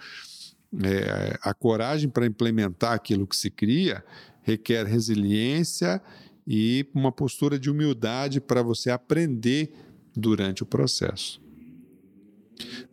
é, 0.84 1.38
a 1.42 1.54
coragem 1.54 2.10
para 2.10 2.26
implementar 2.26 2.94
aquilo 2.94 3.28
que 3.28 3.36
se 3.36 3.50
cria 3.50 4.04
requer 4.46 4.86
resiliência 4.86 6.00
e 6.48 6.88
uma 6.94 7.12
postura 7.12 7.58
de 7.58 7.70
humildade 7.70 8.40
para 8.40 8.62
você 8.62 8.92
aprender 8.92 9.74
durante 10.16 10.62
o 10.62 10.66
processo. 10.66 11.42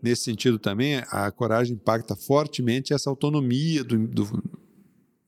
Nesse 0.02 0.22
sentido 0.22 0.58
também, 0.58 1.02
a 1.08 1.30
coragem 1.30 1.74
impacta 1.74 2.16
fortemente 2.16 2.94
essa 2.94 3.10
autonomia 3.10 3.84
do, 3.84 4.08
do, 4.08 4.42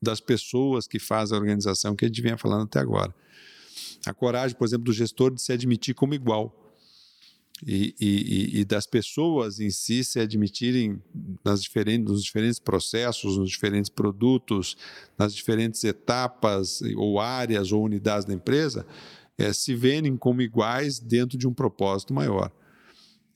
das 0.01 0.19
pessoas 0.19 0.87
que 0.87 0.97
fazem 0.97 1.37
a 1.37 1.39
organização 1.39 1.95
que 1.95 2.03
a 2.03 2.07
gente 2.07 2.21
vinha 2.21 2.37
falando 2.37 2.63
até 2.63 2.79
agora. 2.79 3.13
A 4.07 4.13
coragem, 4.13 4.57
por 4.57 4.65
exemplo, 4.65 4.85
do 4.85 4.93
gestor 4.93 5.31
de 5.31 5.41
se 5.41 5.53
admitir 5.53 5.93
como 5.93 6.15
igual 6.15 6.64
e, 7.63 7.95
e, 7.99 8.59
e, 8.59 8.65
das 8.65 8.85
pessoas 8.85 9.59
em 9.59 9.69
si 9.69 10.03
se 10.03 10.19
admitirem 10.19 11.01
nas 11.43 11.63
diferentes, 11.63 12.11
nos 12.11 12.23
diferentes 12.23 12.59
processos, 12.59 13.37
nos 13.37 13.49
diferentes 13.49 13.89
produtos, 13.89 14.75
nas 15.17 15.33
diferentes 15.33 15.83
etapas 15.83 16.81
ou 16.97 17.19
áreas 17.19 17.71
ou 17.71 17.83
unidades 17.83 18.25
da 18.25 18.33
empresa, 18.33 18.85
é, 19.37 19.53
se 19.53 19.73
verem 19.73 20.17
como 20.17 20.41
iguais 20.41 20.99
dentro 20.99 21.37
de 21.37 21.47
um 21.47 21.53
propósito 21.53 22.13
maior. 22.13 22.51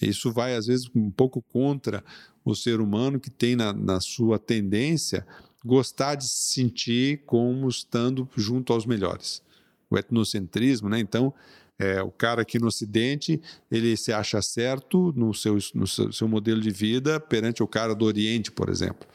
Isso 0.02 0.32
vai, 0.32 0.56
às 0.56 0.68
vezes, 0.68 0.90
um 0.96 1.12
pouco 1.12 1.42
contra 1.42 2.04
o 2.44 2.56
ser 2.56 2.82
humano 2.82 3.20
que 3.20 3.30
tem 3.30 3.56
na, 3.56 3.74
na 3.74 4.00
sua 4.00 4.40
tendência 4.40 5.26
gostar 5.64 6.16
de 6.16 6.26
se 6.26 6.54
sentir 6.54 7.24
como 7.26 7.68
estando 7.68 8.28
junto 8.36 8.72
aos 8.72 8.86
melhores. 8.86 9.42
O 9.90 9.98
etnocentrismo, 9.98 10.88
né? 10.88 11.00
Então, 11.00 11.34
é, 11.80 12.02
o 12.04 12.12
cara 12.12 12.42
aqui 12.42 12.60
no 12.60 12.68
Ocidente, 12.68 13.42
ele 13.72 13.96
se 13.96 14.12
acha 14.12 14.42
certo 14.42 15.13
no 15.15 15.34
seu, 15.34 15.58
no 15.74 15.88
seu, 15.88 16.12
seu 16.12 16.28
modelo 16.28 16.60
de 16.60 16.70
vida 16.70 17.22
perante 17.22 17.63
o 17.63 17.68
cara 17.68 17.96
do 17.96 18.04
Oriente, 18.04 18.52
por 18.52 18.68
exemplo. 18.68 19.08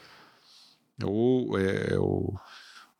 Ou 1.03 1.59
é, 1.59 1.95
o, 1.99 2.33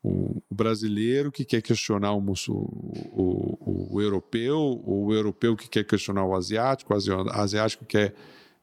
o, 0.04 0.40
brasileiro 0.48 1.32
que 1.32 1.44
quer 1.44 1.60
questionar 1.62 2.12
o, 2.12 2.22
o, 2.48 3.94
o, 3.94 4.00
europeu, 4.00 4.56
ou 4.56 5.06
o 5.06 5.12
europeu 5.12 5.56
que 5.56 5.68
quer 5.68 5.84
questionar 5.84 6.24
o 6.24 6.36
asiático, 6.36 6.94
o 6.94 7.30
asiático 7.32 7.84
que 7.84 7.98
quer 7.98 8.14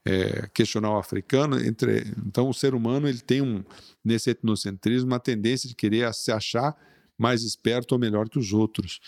é, 0.06 0.48
questionar 0.54 0.92
o 0.92 0.98
africano. 0.98 1.60
Entre, 1.62 2.14
então, 2.26 2.48
o 2.48 2.54
ser 2.54 2.74
humano 2.74 3.06
ele 3.06 3.20
tem 3.20 3.42
um, 3.42 3.62
nesse 4.02 4.30
etnocentrismo 4.30 5.08
uma 5.08 5.20
tendência 5.20 5.68
de 5.68 5.74
querer 5.74 6.14
se 6.14 6.32
achar 6.32 6.74
mais 7.18 7.42
esperto 7.42 7.92
ou 7.92 7.98
melhor 7.98 8.26
que 8.28 8.38
os 8.38 8.54
outros. 8.54 9.00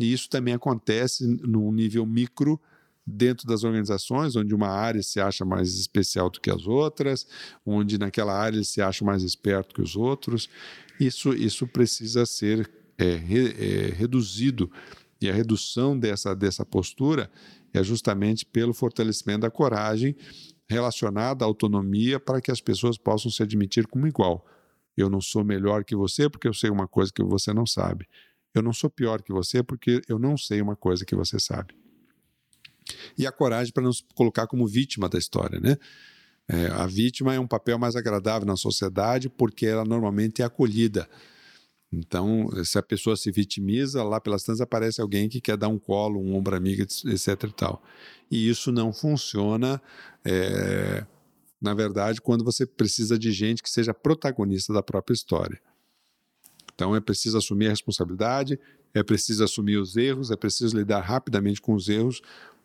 E 0.00 0.12
isso 0.12 0.28
também 0.28 0.54
acontece 0.54 1.26
num 1.26 1.70
nível 1.70 2.06
micro 2.06 2.60
dentro 3.06 3.46
das 3.46 3.64
organizações, 3.64 4.36
onde 4.36 4.54
uma 4.54 4.68
área 4.68 5.02
se 5.02 5.20
acha 5.20 5.44
mais 5.44 5.74
especial 5.74 6.30
do 6.30 6.40
que 6.40 6.50
as 6.50 6.66
outras, 6.66 7.26
onde 7.64 7.98
naquela 7.98 8.36
área 8.36 8.62
se 8.62 8.80
acha 8.80 9.04
mais 9.04 9.22
esperto 9.22 9.74
que 9.74 9.82
os 9.82 9.96
outros. 9.96 10.48
Isso, 10.98 11.34
isso 11.34 11.66
precisa 11.66 12.24
ser 12.24 12.70
é, 12.96 13.16
re, 13.16 13.54
é, 13.58 13.90
reduzido. 13.92 14.70
E 15.20 15.28
a 15.28 15.34
redução 15.34 15.98
dessa, 15.98 16.34
dessa 16.34 16.64
postura 16.64 17.30
é 17.72 17.82
justamente 17.82 18.44
pelo 18.46 18.72
fortalecimento 18.72 19.40
da 19.40 19.50
coragem 19.50 20.16
relacionada 20.68 21.44
à 21.44 21.46
autonomia 21.46 22.18
para 22.18 22.40
que 22.40 22.50
as 22.50 22.60
pessoas 22.60 22.96
possam 22.96 23.30
se 23.30 23.42
admitir 23.42 23.86
como 23.86 24.06
igual. 24.06 24.46
Eu 24.96 25.10
não 25.10 25.20
sou 25.20 25.44
melhor 25.44 25.84
que 25.84 25.96
você 25.96 26.28
porque 26.28 26.48
eu 26.48 26.54
sei 26.54 26.70
uma 26.70 26.86
coisa 26.86 27.12
que 27.12 27.22
você 27.22 27.52
não 27.52 27.66
sabe. 27.66 28.06
Eu 28.54 28.62
não 28.62 28.72
sou 28.72 28.90
pior 28.90 29.22
que 29.22 29.32
você 29.32 29.62
porque 29.62 30.02
eu 30.08 30.18
não 30.18 30.36
sei 30.36 30.60
uma 30.60 30.76
coisa 30.76 31.04
que 31.04 31.14
você 31.14 31.38
sabe 31.38 31.74
e 33.16 33.26
a 33.26 33.32
coragem 33.32 33.72
para 33.72 33.82
não 33.82 33.92
se 33.92 34.04
colocar 34.14 34.46
como 34.46 34.66
vítima 34.66 35.08
da 35.08 35.18
história, 35.18 35.60
né? 35.60 35.76
É, 36.48 36.66
a 36.66 36.86
vítima 36.86 37.34
é 37.34 37.38
um 37.38 37.46
papel 37.46 37.78
mais 37.78 37.94
agradável 37.94 38.46
na 38.46 38.56
sociedade 38.56 39.28
porque 39.28 39.66
ela 39.66 39.84
normalmente 39.84 40.42
é 40.42 40.44
acolhida. 40.44 41.08
Então, 41.92 42.48
se 42.64 42.78
a 42.78 42.82
pessoa 42.82 43.16
se 43.16 43.30
vitimiza, 43.30 44.02
lá 44.02 44.20
pelas 44.20 44.42
tantas 44.42 44.60
aparece 44.60 45.00
alguém 45.00 45.28
que 45.28 45.40
quer 45.40 45.56
dar 45.56 45.68
um 45.68 45.78
colo, 45.78 46.20
um 46.20 46.34
ombro 46.34 46.56
amigo, 46.56 46.82
etc. 46.82 47.28
E, 47.44 47.52
tal. 47.52 47.82
e 48.30 48.48
isso 48.48 48.70
não 48.70 48.92
funciona, 48.92 49.80
é, 50.24 51.04
na 51.60 51.74
verdade, 51.74 52.20
quando 52.20 52.44
você 52.44 52.64
precisa 52.64 53.18
de 53.18 53.32
gente 53.32 53.62
que 53.62 53.70
seja 53.70 53.92
protagonista 53.92 54.72
da 54.72 54.82
própria 54.82 55.14
história. 55.14 55.60
Então, 56.80 56.96
é 56.96 57.00
preciso 57.00 57.36
assumir 57.36 57.66
a 57.66 57.70
responsabilidade, 57.70 58.58
é 58.94 59.02
preciso 59.02 59.44
assumir 59.44 59.76
os 59.76 59.98
erros, 59.98 60.30
é 60.30 60.36
preciso 60.36 60.74
lidar 60.74 61.00
rapidamente 61.00 61.60
com 61.60 61.74
os 61.74 61.90
erros, 61.90 62.22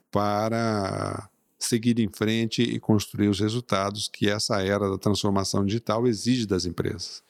para 0.10 1.30
seguir 1.60 2.00
em 2.00 2.08
frente 2.08 2.62
e 2.62 2.80
construir 2.80 3.28
os 3.28 3.42
resultados 3.42 4.08
que 4.08 4.30
essa 4.30 4.62
era 4.62 4.90
da 4.90 4.98
transformação 4.98 5.66
digital 5.66 6.08
exige 6.08 6.46
das 6.46 6.64
empresas. 6.64 7.22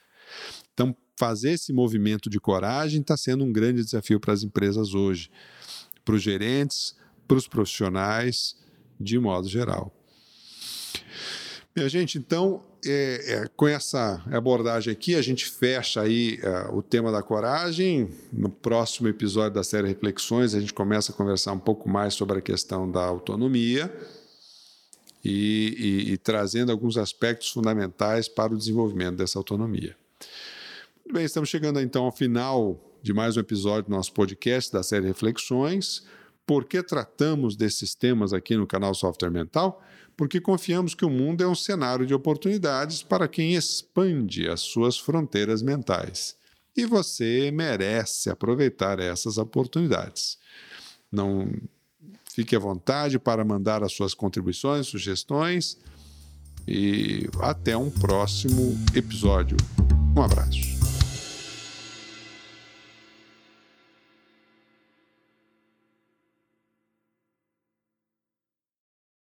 Então, 0.76 0.95
fazer 1.17 1.54
esse 1.54 1.74
movimento 1.74 2.30
de 2.30 2.39
coragem 2.39 3.02
está 3.02 3.17
sendo 3.17 3.43
um 3.43 3.52
grande 3.52 3.84
desafio 3.84 4.19
para 4.19 4.34
as 4.34 4.43
empresas 4.43 4.93
hoje, 4.93 5.32
para 6.04 6.13
os 6.13 6.21
gerentes, 6.21 6.95
para 7.28 7.38
os 7.38 7.48
profissionais, 7.48 8.56
de 9.00 9.17
modo 9.17 9.50
geral. 9.50 9.91
Minha 11.76 11.89
gente, 11.89 12.19
então, 12.19 12.63
é, 12.86 13.34
é, 13.34 13.48
com 13.56 13.67
essa 13.67 14.21
abordagem 14.32 14.91
aqui, 14.91 15.15
a 15.15 15.21
gente 15.21 15.45
fecha 15.45 16.02
aí 16.02 16.39
é, 16.41 16.69
o 16.71 16.82
tema 16.82 17.12
da 17.12 17.21
coragem. 17.24 18.10
No 18.32 18.50
próximo 18.50 19.08
episódio 19.08 19.56
da 19.56 19.63
série 19.63 19.88
Reflexões, 19.88 20.54
a 20.54 20.60
gente 20.60 20.74
começa 20.74 21.12
a 21.12 21.15
conversar 21.15 21.52
um 21.54 21.60
pouco 21.60 21.89
mais 21.89 22.13
sobre 22.13 22.39
a 22.39 22.41
questão 22.41 22.89
da 22.89 23.04
autonomia 23.04 23.93
e, 25.24 26.06
e, 26.08 26.13
e 26.13 26.17
trazendo 26.17 26.71
alguns 26.71 26.98
aspectos 26.98 27.50
fundamentais 27.50 28.28
para 28.28 28.54
o 28.54 28.58
desenvolvimento 28.58 29.15
dessa 29.15 29.39
autonomia. 29.39 29.95
Muito 31.04 31.13
bem, 31.13 31.26
estamos 31.26 31.50
chegando 31.50 31.80
então 31.80 32.06
ao 32.06 32.12
final 32.12 32.80
de 33.02 33.13
mais 33.13 33.38
um 33.38 33.39
episódio 33.39 33.89
do 33.89 33.95
nosso 33.95 34.12
podcast 34.13 34.71
da 34.71 34.82
série 34.82 35.08
Reflexões. 35.08 36.04
Por 36.45 36.65
que 36.65 36.84
tratamos 36.84 37.56
desses 37.56 37.95
temas 37.95 38.34
aqui 38.34 38.56
no 38.56 38.67
canal 38.67 38.93
Software 38.93 39.32
Mental? 39.32 39.82
Porque 40.17 40.39
confiamos 40.39 40.93
que 40.93 41.06
o 41.06 41.10
mundo 41.10 41.43
é 41.43 41.47
um 41.47 41.56
cenário 41.56 42.06
de 42.06 42.13
oportunidades 42.13 43.04
para 43.04 43.28
quem 43.28 43.56
expande 43.56 44.49
as 44.49 44.62
suas 44.62 44.97
fronteiras 44.97 45.62
mentais. 45.62 46.36
E 46.75 46.86
você 46.86 47.51
merece 47.51 48.30
aproveitar 48.30 48.99
essas 48.99 49.38
oportunidades. 49.38 50.38
Não 51.12 51.49
fique 52.34 52.56
à 52.56 52.60
vontade 52.60 53.17
para 53.17 53.45
mandar 53.45 53.84
as 53.84 53.93
suas 53.93 54.13
contribuições, 54.13 54.88
sugestões 54.88 55.78
e 56.67 57.30
até 57.39 57.78
um 57.78 57.89
próximo 57.89 58.78
episódio. 58.93 59.56
Um 60.15 60.21
abraço. 60.21 60.74